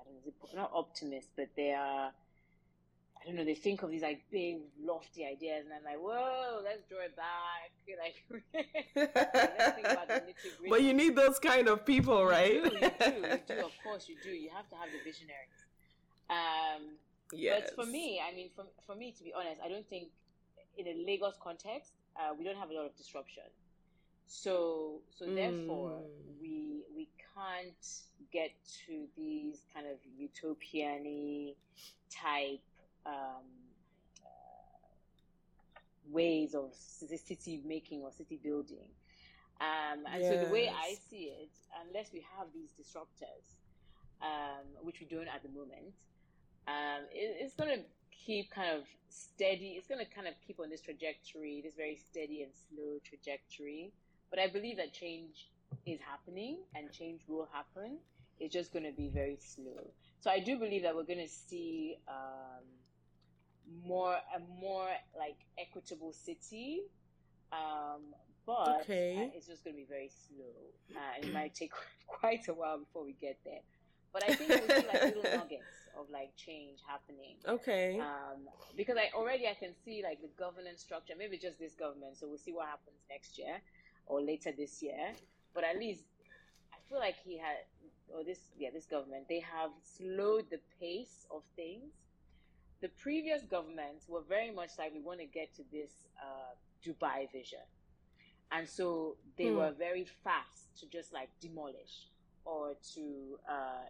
I 0.00 0.04
don't 0.04 0.14
know 0.24 0.62
not 0.62 0.70
optimists 0.72 1.28
but 1.36 1.48
they 1.54 1.72
are 1.72 2.08
I 2.08 3.26
don't 3.26 3.36
know 3.36 3.44
they 3.44 3.54
think 3.54 3.82
of 3.82 3.90
these 3.90 4.00
like 4.00 4.24
big 4.32 4.60
lofty 4.82 5.26
ideas 5.26 5.66
and 5.66 5.74
I'm 5.74 5.84
like 5.84 6.00
whoa 6.00 6.62
let's 6.64 6.80
draw 6.88 7.04
it 7.04 7.14
back 7.14 7.76
like 8.00 8.16
let's 8.96 9.74
think 9.76 9.86
about 9.86 10.08
the 10.08 10.14
nitty-gritty. 10.14 10.70
but 10.70 10.82
you 10.82 10.94
need 10.94 11.14
those 11.14 11.38
kind 11.38 11.68
of 11.68 11.84
people, 11.84 12.24
right? 12.24 12.54
You 12.54 12.70
do, 12.70 12.76
you 12.76 12.80
do, 12.80 13.06
you 13.06 13.40
do. 13.46 13.66
Of 13.66 13.72
course, 13.84 14.08
you 14.08 14.16
do. 14.22 14.30
You 14.30 14.48
have 14.56 14.68
to 14.70 14.76
have 14.76 14.88
the 14.90 14.98
visionaries. 15.04 15.65
Um, 16.30 16.96
yes. 17.32 17.70
but 17.76 17.84
for 17.84 17.90
me, 17.90 18.20
I 18.20 18.34
mean, 18.34 18.50
for, 18.54 18.64
for 18.86 18.94
me, 18.96 19.12
to 19.12 19.22
be 19.24 19.32
honest, 19.32 19.60
I 19.64 19.68
don't 19.68 19.88
think 19.88 20.08
in 20.76 20.86
a 20.86 20.94
Lagos 21.06 21.36
context, 21.42 21.92
uh, 22.16 22.34
we 22.38 22.44
don't 22.44 22.56
have 22.56 22.70
a 22.70 22.74
lot 22.74 22.86
of 22.86 22.96
disruption. 22.96 23.44
So, 24.26 25.02
so 25.10 25.26
therefore, 25.26 26.00
Mm. 26.00 26.40
we 26.40 26.82
we 26.96 27.08
can't 27.34 27.86
get 28.32 28.50
to 28.86 29.06
these 29.16 29.60
kind 29.72 29.86
of 29.86 29.98
utopian 30.18 31.54
type 32.10 32.60
um, 33.04 33.44
uh, 34.24 35.78
ways 36.10 36.54
of 36.54 36.74
city 36.74 37.62
making 37.64 38.02
or 38.02 38.10
city 38.10 38.36
building. 38.42 38.88
Um, 39.60 40.04
and 40.12 40.24
so 40.24 40.36
the 40.36 40.52
way 40.52 40.68
I 40.68 40.94
see 41.08 41.32
it, 41.40 41.50
unless 41.86 42.12
we 42.12 42.24
have 42.36 42.48
these 42.52 42.68
disruptors, 42.78 43.54
um, 44.20 44.66
which 44.82 45.00
we 45.00 45.06
don't 45.06 45.28
at 45.28 45.42
the 45.42 45.48
moment, 45.48 45.94
um, 46.66 47.04
it, 47.12 47.36
it's 47.40 47.54
going 47.54 47.70
to 47.70 47.84
keep 48.10 48.50
kind 48.50 48.76
of 48.76 48.84
steady. 49.08 49.74
It's 49.78 49.86
going 49.86 50.04
to 50.04 50.10
kind 50.10 50.26
of 50.26 50.34
keep 50.46 50.60
on 50.60 50.70
this 50.70 50.80
trajectory, 50.80 51.60
this 51.64 51.74
very 51.74 51.96
steady 51.96 52.42
and 52.42 52.52
slow 52.68 52.98
trajectory. 53.04 53.92
But 54.30 54.40
I 54.40 54.48
believe 54.48 54.76
that 54.78 54.92
change 54.92 55.48
is 55.86 56.00
happening 56.00 56.58
and 56.74 56.90
change 56.92 57.22
will 57.28 57.48
happen. 57.52 57.98
It's 58.40 58.52
just 58.52 58.72
going 58.72 58.84
to 58.84 58.92
be 58.92 59.08
very 59.08 59.38
slow. 59.40 59.90
So 60.20 60.30
I 60.30 60.40
do 60.40 60.58
believe 60.58 60.82
that 60.82 60.94
we're 60.94 61.04
going 61.04 61.24
to 61.24 61.28
see 61.28 61.96
um, 62.08 62.64
more 63.84 64.14
a 64.14 64.40
more 64.60 64.88
like 65.16 65.38
equitable 65.58 66.12
city. 66.12 66.82
Um, 67.52 68.14
but 68.46 68.80
Okay. 68.82 69.16
uh, 69.18 69.36
it's 69.36 69.46
just 69.46 69.64
going 69.64 69.74
to 69.74 69.80
be 69.80 69.86
very 69.88 70.10
slow. 70.28 70.96
Uh, 70.96 71.22
it 71.22 71.32
might 71.32 71.54
take 71.54 71.72
quite 72.06 72.48
a 72.48 72.54
while 72.54 72.78
before 72.78 73.04
we 73.04 73.12
get 73.12 73.38
there. 73.44 73.60
But 74.12 74.22
I 74.24 74.34
think 74.34 74.48
we'll 74.50 74.80
see 74.82 74.86
like 74.86 75.02
little 75.04 75.22
nuggets 75.22 75.88
of 75.98 76.08
like 76.10 76.34
change 76.36 76.80
happening. 76.86 77.36
Okay. 77.46 77.98
Um, 78.00 78.48
because 78.76 78.96
I 78.96 79.14
already 79.14 79.46
I 79.46 79.54
can 79.54 79.74
see 79.84 80.02
like 80.02 80.20
the 80.22 80.28
governance 80.38 80.80
structure, 80.80 81.14
maybe 81.18 81.38
just 81.38 81.58
this 81.58 81.74
government. 81.74 82.16
So 82.16 82.26
we'll 82.28 82.38
see 82.38 82.52
what 82.52 82.66
happens 82.66 82.96
next 83.10 83.38
year 83.38 83.60
or 84.06 84.20
later 84.22 84.52
this 84.56 84.82
year. 84.82 85.12
But 85.54 85.64
at 85.64 85.78
least 85.78 86.04
I 86.72 86.76
feel 86.88 86.98
like 86.98 87.16
he 87.24 87.38
had, 87.38 87.56
or 88.08 88.24
this 88.24 88.38
yeah 88.58 88.70
this 88.72 88.86
government 88.86 89.26
they 89.28 89.40
have 89.40 89.70
slowed 89.82 90.50
the 90.50 90.60
pace 90.80 91.26
of 91.30 91.42
things. 91.56 91.92
The 92.80 92.88
previous 92.88 93.42
governments 93.42 94.06
were 94.08 94.22
very 94.28 94.50
much 94.50 94.70
like 94.78 94.92
we 94.94 95.00
want 95.00 95.20
to 95.20 95.26
get 95.26 95.54
to 95.56 95.62
this 95.72 95.90
uh, 96.22 96.54
Dubai 96.84 97.30
vision, 97.32 97.64
and 98.52 98.68
so 98.68 99.16
they 99.36 99.50
Hmm. 99.50 99.56
were 99.56 99.72
very 99.72 100.04
fast 100.04 100.78
to 100.80 100.86
just 100.86 101.12
like 101.12 101.30
demolish 101.40 102.08
or 102.46 102.74
to 102.94 103.38
uh, 103.48 103.88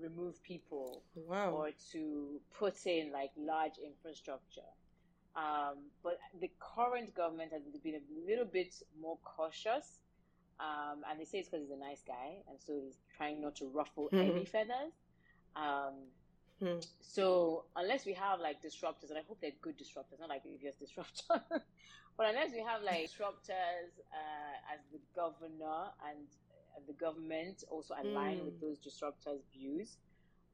remove 0.00 0.42
people 0.42 1.02
wow. 1.14 1.50
or 1.50 1.70
to 1.92 2.40
put 2.58 2.86
in 2.86 3.12
like 3.12 3.30
large 3.36 3.74
infrastructure. 3.84 4.70
Um, 5.36 5.76
but 6.02 6.18
the 6.40 6.50
current 6.58 7.14
government 7.14 7.52
has 7.52 7.62
been 7.82 7.94
a 7.94 8.28
little 8.28 8.46
bit 8.46 8.74
more 9.00 9.18
cautious. 9.24 10.00
Um, 10.58 11.02
and 11.08 11.18
they 11.18 11.24
say 11.24 11.38
it's 11.38 11.48
because 11.48 11.66
he's 11.66 11.76
a 11.76 11.80
nice 11.80 12.02
guy, 12.06 12.36
and 12.48 12.58
so 12.60 12.74
he's 12.84 12.98
trying 13.16 13.40
not 13.40 13.56
to 13.56 13.68
ruffle 13.72 14.10
mm-hmm. 14.12 14.36
any 14.36 14.44
feathers. 14.44 14.92
Um, 15.56 16.04
mm. 16.62 16.86
So 17.00 17.64
unless 17.76 18.04
we 18.04 18.12
have 18.12 18.40
like 18.40 18.62
disruptors, 18.62 19.08
and 19.08 19.18
I 19.18 19.22
hope 19.26 19.38
they're 19.40 19.56
good 19.62 19.78
disruptors, 19.78 20.20
not 20.20 20.28
like 20.28 20.42
previous 20.42 20.74
disruptors, 20.74 21.40
but 22.16 22.26
unless 22.28 22.52
we 22.52 22.62
have 22.62 22.82
like 22.82 23.08
disruptors 23.08 23.96
uh, 24.12 24.74
as 24.74 24.80
the 24.92 25.00
governor 25.16 25.88
and 26.10 26.28
the 26.86 26.92
government 26.94 27.64
also 27.70 27.94
align 27.94 28.38
mm. 28.38 28.44
with 28.44 28.60
those 28.60 28.78
disruptors' 28.78 29.42
views, 29.52 29.96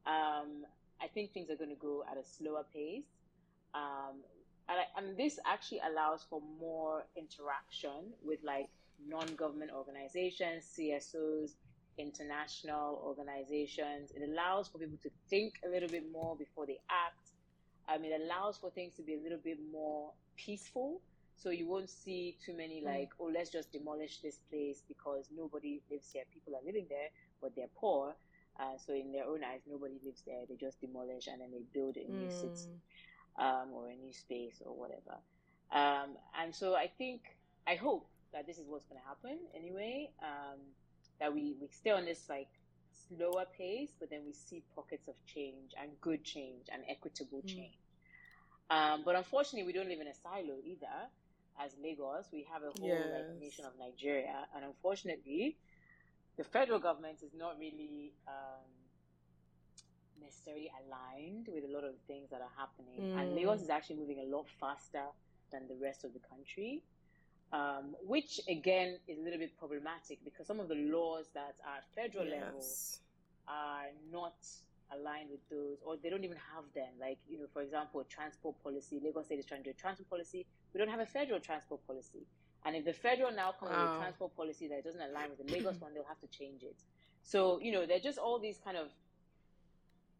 um, 0.06 0.64
I 1.00 1.08
think 1.12 1.32
things 1.32 1.50
are 1.50 1.56
going 1.56 1.70
to 1.70 1.76
go 1.76 2.04
at 2.10 2.16
a 2.16 2.24
slower 2.24 2.64
pace. 2.72 3.04
Um, 3.74 4.22
and, 4.68 4.78
I, 4.80 4.84
and 4.98 5.16
this 5.16 5.38
actually 5.46 5.80
allows 5.88 6.24
for 6.28 6.40
more 6.60 7.04
interaction 7.16 8.12
with 8.24 8.40
like 8.42 8.68
non-government 9.06 9.70
organizations, 9.74 10.64
CSOs, 10.78 11.52
international 11.98 13.00
organizations. 13.04 14.10
It 14.14 14.28
allows 14.28 14.68
for 14.68 14.78
people 14.78 14.98
to 15.02 15.10
think 15.28 15.54
a 15.66 15.68
little 15.68 15.88
bit 15.88 16.04
more 16.10 16.36
before 16.36 16.66
they 16.66 16.78
act. 16.90 17.30
Um, 17.88 18.04
it 18.04 18.20
allows 18.20 18.56
for 18.56 18.70
things 18.70 18.94
to 18.94 19.02
be 19.02 19.14
a 19.14 19.20
little 19.22 19.38
bit 19.42 19.58
more 19.72 20.12
peaceful. 20.36 21.00
So 21.36 21.50
you 21.50 21.66
won't 21.66 21.90
see 21.90 22.36
too 22.44 22.56
many 22.56 22.80
hmm. 22.80 22.86
like, 22.86 23.10
oh, 23.20 23.30
let's 23.32 23.50
just 23.50 23.72
demolish 23.72 24.18
this 24.18 24.38
place 24.50 24.82
because 24.88 25.28
nobody 25.36 25.82
lives 25.90 26.10
here. 26.12 26.24
People 26.32 26.54
are 26.54 26.64
living 26.64 26.86
there, 26.88 27.08
but 27.40 27.54
they're 27.54 27.72
poor. 27.76 28.14
Uh, 28.58 28.78
so 28.78 28.94
in 28.94 29.12
their 29.12 29.24
own 29.24 29.44
eyes, 29.44 29.60
nobody 29.68 30.00
lives 30.04 30.22
there. 30.26 30.44
They 30.48 30.56
just 30.56 30.80
demolish 30.80 31.26
and 31.26 31.40
then 31.40 31.50
they 31.52 31.62
build 31.74 31.96
a 31.96 32.10
new 32.10 32.28
mm. 32.28 32.40
city 32.40 32.80
um, 33.38 33.68
or 33.74 33.88
a 33.88 33.94
new 33.94 34.12
space 34.12 34.62
or 34.64 34.74
whatever. 34.74 35.20
Um, 35.72 36.16
and 36.40 36.54
so 36.54 36.74
I 36.74 36.90
think, 36.96 37.20
I 37.66 37.74
hope 37.74 38.08
that 38.32 38.46
this 38.46 38.56
is 38.56 38.64
what's 38.66 38.86
going 38.86 39.00
to 39.00 39.06
happen 39.06 39.38
anyway. 39.54 40.10
Um, 40.22 40.58
that 41.20 41.32
we, 41.32 41.54
we 41.60 41.68
stay 41.68 41.90
on 41.90 42.04
this 42.04 42.24
like 42.28 42.48
slower 43.08 43.44
pace, 43.56 43.90
but 43.98 44.10
then 44.10 44.20
we 44.26 44.32
see 44.32 44.62
pockets 44.74 45.08
of 45.08 45.14
change 45.26 45.72
and 45.80 45.90
good 46.00 46.24
change 46.24 46.66
and 46.72 46.82
equitable 46.88 47.42
mm. 47.42 47.48
change. 47.48 47.78
Um, 48.70 49.02
but 49.04 49.16
unfortunately, 49.16 49.64
we 49.64 49.72
don't 49.72 49.88
live 49.88 50.00
in 50.00 50.08
a 50.08 50.14
silo 50.14 50.56
either. 50.64 51.08
As 51.64 51.72
Lagos, 51.82 52.26
we 52.32 52.46
have 52.52 52.62
a 52.62 52.72
whole 52.78 52.88
yes. 52.88 53.06
like, 53.12 53.40
nation 53.40 53.64
of 53.64 53.72
Nigeria, 53.78 54.46
and 54.54 54.64
unfortunately, 54.64 55.56
the 56.36 56.44
federal 56.44 56.78
government 56.78 57.18
is 57.22 57.32
not 57.34 57.58
really 57.58 58.12
um, 58.28 58.68
necessarily 60.20 60.70
aligned 60.84 61.48
with 61.48 61.64
a 61.64 61.72
lot 61.72 61.84
of 61.84 61.94
things 62.06 62.28
that 62.30 62.40
are 62.40 62.52
happening. 62.56 63.14
Mm. 63.14 63.20
And 63.20 63.34
Lagos 63.34 63.62
is 63.62 63.70
actually 63.70 63.96
moving 63.96 64.18
a 64.18 64.36
lot 64.36 64.46
faster 64.60 65.04
than 65.50 65.66
the 65.68 65.76
rest 65.82 66.04
of 66.04 66.12
the 66.12 66.20
country, 66.20 66.82
um, 67.52 67.94
which 68.04 68.40
again 68.48 68.98
is 69.08 69.18
a 69.18 69.22
little 69.22 69.38
bit 69.38 69.56
problematic 69.58 70.18
because 70.24 70.46
some 70.46 70.60
of 70.60 70.68
the 70.68 70.74
laws 70.74 71.26
that 71.34 71.54
are 71.64 71.80
federal 71.94 72.26
yes. 72.26 72.34
level 72.36 72.60
are 73.48 73.86
not 74.12 74.34
aligned 74.92 75.30
with 75.30 75.40
those, 75.50 75.78
or 75.84 75.96
they 75.96 76.10
don't 76.10 76.24
even 76.24 76.38
have 76.54 76.64
them. 76.74 76.92
Like, 77.00 77.18
you 77.28 77.38
know, 77.38 77.46
for 77.52 77.62
example, 77.62 78.04
transport 78.08 78.62
policy. 78.62 79.00
Lagos 79.02 79.26
State 79.26 79.38
is 79.38 79.46
trying 79.46 79.62
to 79.62 79.70
do 79.70 79.74
a 79.76 79.80
transport 79.80 80.10
policy. 80.10 80.46
We 80.76 80.84
don't 80.84 80.90
have 80.90 81.00
a 81.00 81.06
federal 81.06 81.40
transport 81.40 81.86
policy. 81.86 82.26
And 82.66 82.76
if 82.76 82.84
the 82.84 82.92
federal 82.92 83.32
now 83.32 83.52
comes 83.58 83.70
with 83.70 83.80
a 83.80 83.96
transport 83.96 84.36
policy 84.36 84.68
that 84.68 84.84
doesn't 84.84 85.00
align 85.00 85.30
with 85.30 85.46
the 85.46 85.50
Lagos 85.50 85.80
one, 85.80 85.94
they'll 85.94 86.04
have 86.04 86.20
to 86.20 86.26
change 86.26 86.62
it. 86.62 86.76
So, 87.22 87.58
you 87.62 87.72
know, 87.72 87.86
they're 87.86 87.98
just 87.98 88.18
all 88.18 88.38
these 88.38 88.58
kind 88.62 88.76
of 88.76 88.88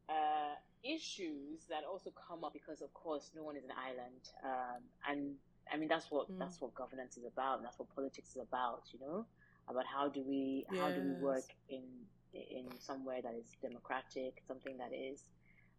uh, 0.08 0.54
issues 0.82 1.66
that 1.68 1.84
also 1.84 2.10
come 2.26 2.42
up 2.42 2.54
because, 2.54 2.80
of 2.80 2.94
course, 2.94 3.32
no 3.36 3.42
one 3.42 3.56
is 3.58 3.64
an 3.64 3.72
island. 3.76 4.22
Um, 4.42 4.80
and 5.06 5.34
I 5.70 5.76
mean, 5.76 5.90
that's 5.90 6.10
what 6.10 6.32
mm. 6.32 6.38
that's 6.38 6.58
what 6.58 6.74
governance 6.74 7.18
is 7.18 7.26
about. 7.26 7.58
And 7.58 7.66
that's 7.66 7.78
what 7.78 7.94
politics 7.94 8.30
is 8.30 8.40
about. 8.40 8.84
You 8.94 9.00
know, 9.00 9.26
about 9.68 9.84
how 9.84 10.08
do 10.08 10.22
we 10.22 10.64
yes. 10.72 10.80
how 10.80 10.90
do 10.90 11.02
we 11.02 11.22
work 11.22 11.52
in 11.68 11.84
in 12.32 12.64
somewhere 12.80 13.20
that 13.20 13.34
is 13.34 13.44
democratic, 13.60 14.42
something 14.48 14.78
that 14.78 14.94
is 14.94 15.22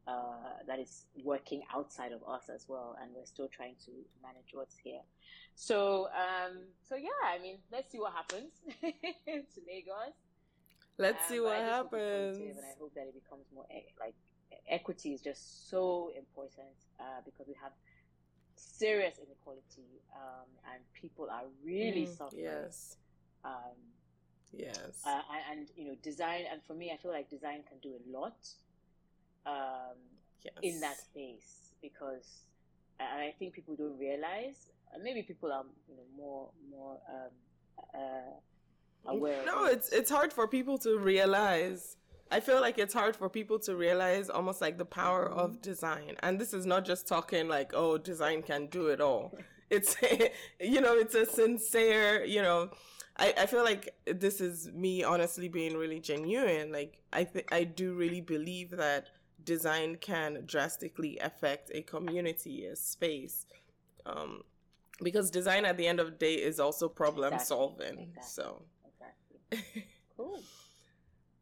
uh, 0.08 0.64
that 0.66 0.80
is 0.80 1.06
working 1.24 1.64
outside 1.74 2.12
of 2.12 2.22
us 2.28 2.50
as 2.54 2.66
well, 2.68 2.96
and 3.02 3.12
we're 3.14 3.26
still 3.26 3.50
trying 3.50 3.76
to 3.86 3.92
manage 4.22 4.54
what's 4.54 4.78
here. 4.82 5.02
So, 5.56 6.08
um, 6.16 6.60
so 6.88 6.96
yeah, 6.96 7.10
I 7.26 7.40
mean, 7.40 7.58
let's 7.72 7.92
see 7.92 8.00
what 8.00 8.14
happens 8.14 8.52
to 8.82 9.62
Lagos. 9.68 10.16
Let's 10.98 11.24
um, 11.24 11.30
see 11.30 11.40
what 11.40 11.58
happens. 11.58 12.38
And 12.38 12.58
I 12.60 12.80
hope 12.80 12.94
that 12.96 13.08
it 13.08 13.16
becomes 13.22 13.46
more 13.54 13.66
like 14.00 14.16
equity 14.70 15.14
is 15.14 15.22
just 15.22 15.70
so 15.70 16.12
important 16.18 16.76
uh, 17.00 17.22
because 17.26 17.48
we 17.48 17.56
have 17.62 17.72
serious 18.56 19.16
inequality 19.18 20.02
um, 20.16 20.48
and 20.74 20.82
people 20.94 21.28
are 21.30 21.44
really 21.64 22.06
mm, 22.06 22.18
suffering. 22.18 22.44
Yes. 22.44 22.98
Um, 23.44 23.78
yes. 24.54 25.02
Uh, 25.06 25.22
and, 25.52 25.60
and, 25.60 25.70
you 25.76 25.88
know, 25.88 25.96
design, 26.02 26.46
and 26.52 26.62
for 26.64 26.74
me, 26.74 26.92
I 26.92 26.98
feel 26.98 27.12
like 27.12 27.30
design 27.30 27.64
can 27.68 27.78
do 27.82 27.94
a 27.96 28.18
lot 28.18 28.38
um, 29.48 29.98
yes. 30.44 30.54
in 30.62 30.80
that 30.82 30.98
space 30.98 31.72
because, 31.82 32.44
and 33.00 33.22
I 33.22 33.34
think 33.40 33.54
people 33.54 33.76
don't 33.76 33.98
realize, 33.98 34.70
maybe 35.02 35.24
people 35.24 35.52
are, 35.52 35.64
you 35.88 35.96
know, 35.96 36.04
more, 36.16 36.50
more, 36.70 36.98
um, 37.10 38.00
uh, 38.00 39.12
aware. 39.12 39.46
No, 39.46 39.66
it's 39.66 39.90
it's 39.90 40.10
hard 40.10 40.34
for 40.34 40.48
people 40.48 40.78
to 40.80 40.98
realize. 40.98 41.98
I 42.30 42.42
feel 42.42 42.60
like 42.60 42.78
it's 42.78 42.94
hard 42.94 43.16
for 43.16 43.30
people 43.30 43.58
to 43.60 43.76
realize 43.76 44.30
almost 44.30 44.60
like 44.60 44.78
the 44.78 44.86
power 44.86 45.30
mm-hmm. 45.30 45.40
of 45.40 45.62
design. 45.62 46.18
And 46.22 46.40
this 46.40 46.54
is 46.54 46.66
not 46.66 46.84
just 46.84 47.08
talking 47.08 47.48
like, 47.48 47.72
oh, 47.74 47.98
design 47.98 48.44
can 48.44 48.68
do 48.68 48.88
it 48.88 49.02
all. 49.02 49.38
It's, 49.70 49.98
you 50.62 50.80
know, 50.80 50.96
it's 50.96 51.14
a 51.14 51.26
sincere, 51.26 52.24
you 52.24 52.42
know, 52.42 52.70
I, 53.18 53.34
I 53.38 53.46
feel 53.48 53.66
like 53.66 53.94
this 54.06 54.40
is 54.40 54.72
me 54.72 55.04
honestly 55.04 55.50
being 55.50 55.76
really 55.76 56.00
genuine. 56.00 56.72
Like, 56.72 57.00
I, 57.12 57.26
th- 57.26 57.48
I 57.52 57.66
do 57.66 57.94
really 57.94 58.22
believe 58.22 58.70
that 58.72 59.10
design 59.44 59.98
can 59.98 60.44
drastically 60.46 61.18
affect 61.20 61.72
a 61.74 61.82
community, 61.82 62.66
a 62.66 62.76
space. 62.76 63.46
Um, 64.06 64.44
because 65.02 65.30
design 65.30 65.66
at 65.66 65.78
the 65.78 65.88
end 65.88 66.00
of 66.00 66.08
the 66.08 66.18
day 66.18 66.36
is 66.36 66.60
also 66.60 66.90
problem 66.90 67.34
exactly. 67.34 67.46
solving. 67.46 68.14
Exactly. 68.16 68.22
So 68.22 68.64
cool. 70.18 70.40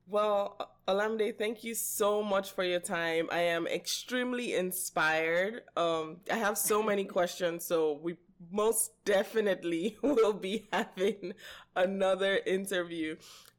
Well, 0.08 0.72
Olamide, 0.88 1.38
thank 1.38 1.64
you 1.64 1.74
so 1.74 2.22
much 2.22 2.52
for 2.52 2.64
your 2.64 2.80
time. 2.80 3.28
I 3.32 3.40
am 3.40 3.66
extremely 3.66 4.54
inspired. 4.54 5.64
Um, 5.76 6.18
I 6.32 6.36
have 6.36 6.58
so 6.58 6.84
many 6.84 7.06
questions, 7.18 7.66
so 7.66 8.00
we 8.04 8.18
most 8.52 8.92
definitely 9.06 9.98
will 10.04 10.34
be 10.34 10.68
having 10.72 11.34
another 11.76 12.40
interview 12.46 13.16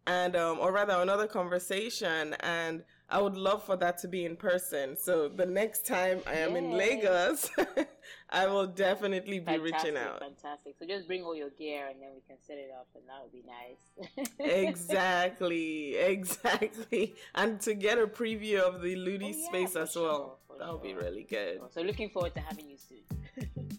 and 0.06 0.36
um, 0.36 0.58
or 0.60 0.70
rather 0.70 0.94
another 0.94 1.26
conversation 1.26 2.34
and 2.40 2.84
I 3.08 3.20
would 3.20 3.36
love 3.36 3.62
for 3.62 3.76
that 3.76 3.98
to 3.98 4.08
be 4.08 4.24
in 4.24 4.34
person. 4.34 4.96
So 4.96 5.28
the 5.28 5.46
next 5.46 5.86
time 5.86 6.22
I 6.26 6.34
am 6.34 6.52
Yay. 6.52 6.58
in 6.58 6.70
Lagos, 6.72 7.48
I 8.30 8.46
will 8.48 8.66
definitely 8.66 9.38
be 9.38 9.44
fantastic, 9.44 9.62
reaching 9.62 9.96
out. 9.96 10.18
Fantastic. 10.18 10.74
So 10.78 10.86
just 10.86 11.06
bring 11.06 11.22
all 11.22 11.34
your 11.34 11.50
gear 11.50 11.86
and 11.86 12.02
then 12.02 12.10
we 12.14 12.20
can 12.26 12.36
set 12.44 12.58
it 12.58 12.70
up 12.76 12.88
and 12.96 13.04
that 13.06 13.22
would 13.22 13.32
be 13.32 13.44
nice. 13.46 14.68
exactly. 14.68 15.96
Exactly. 16.16 17.14
And 17.34 17.60
to 17.60 17.74
get 17.74 17.98
a 17.98 18.06
preview 18.06 18.60
of 18.60 18.82
the 18.82 18.96
Ludi 18.96 19.34
oh, 19.34 19.38
yeah, 19.38 19.48
space 19.48 19.76
as 19.76 19.94
well. 19.96 20.38
Sure, 20.48 20.58
that 20.58 20.72
would 20.72 20.82
sure. 20.82 20.94
be 20.94 20.94
really 20.94 21.24
good. 21.24 21.60
So 21.70 21.82
looking 21.82 22.10
forward 22.10 22.34
to 22.34 22.40
having 22.40 22.68
you 22.68 22.76
soon. 22.76 23.78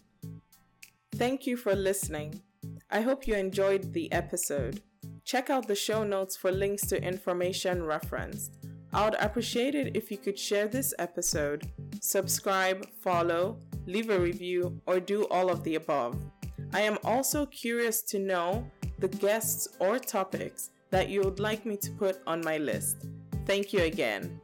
Thank 1.14 1.46
you 1.46 1.56
for 1.56 1.74
listening. 1.74 2.42
I 2.90 3.00
hope 3.02 3.26
you 3.26 3.34
enjoyed 3.34 3.92
the 3.92 4.10
episode. 4.12 4.82
Check 5.24 5.50
out 5.50 5.68
the 5.68 5.74
show 5.74 6.04
notes 6.04 6.36
for 6.36 6.50
links 6.50 6.86
to 6.88 7.02
information 7.02 7.82
referenced. 7.82 8.56
I 8.92 9.04
would 9.04 9.16
appreciate 9.20 9.74
it 9.74 9.96
if 9.96 10.10
you 10.10 10.16
could 10.16 10.38
share 10.38 10.66
this 10.66 10.94
episode, 10.98 11.70
subscribe, 12.00 12.86
follow, 13.00 13.58
leave 13.86 14.10
a 14.10 14.18
review, 14.18 14.80
or 14.86 14.98
do 15.00 15.24
all 15.24 15.50
of 15.50 15.62
the 15.64 15.74
above. 15.74 16.16
I 16.72 16.80
am 16.82 16.98
also 17.04 17.46
curious 17.46 18.02
to 18.02 18.18
know 18.18 18.70
the 18.98 19.08
guests 19.08 19.68
or 19.78 19.98
topics 19.98 20.70
that 20.90 21.08
you 21.08 21.22
would 21.22 21.38
like 21.38 21.66
me 21.66 21.76
to 21.76 21.90
put 21.92 22.20
on 22.26 22.40
my 22.44 22.58
list. 22.58 23.06
Thank 23.46 23.72
you 23.72 23.82
again. 23.82 24.40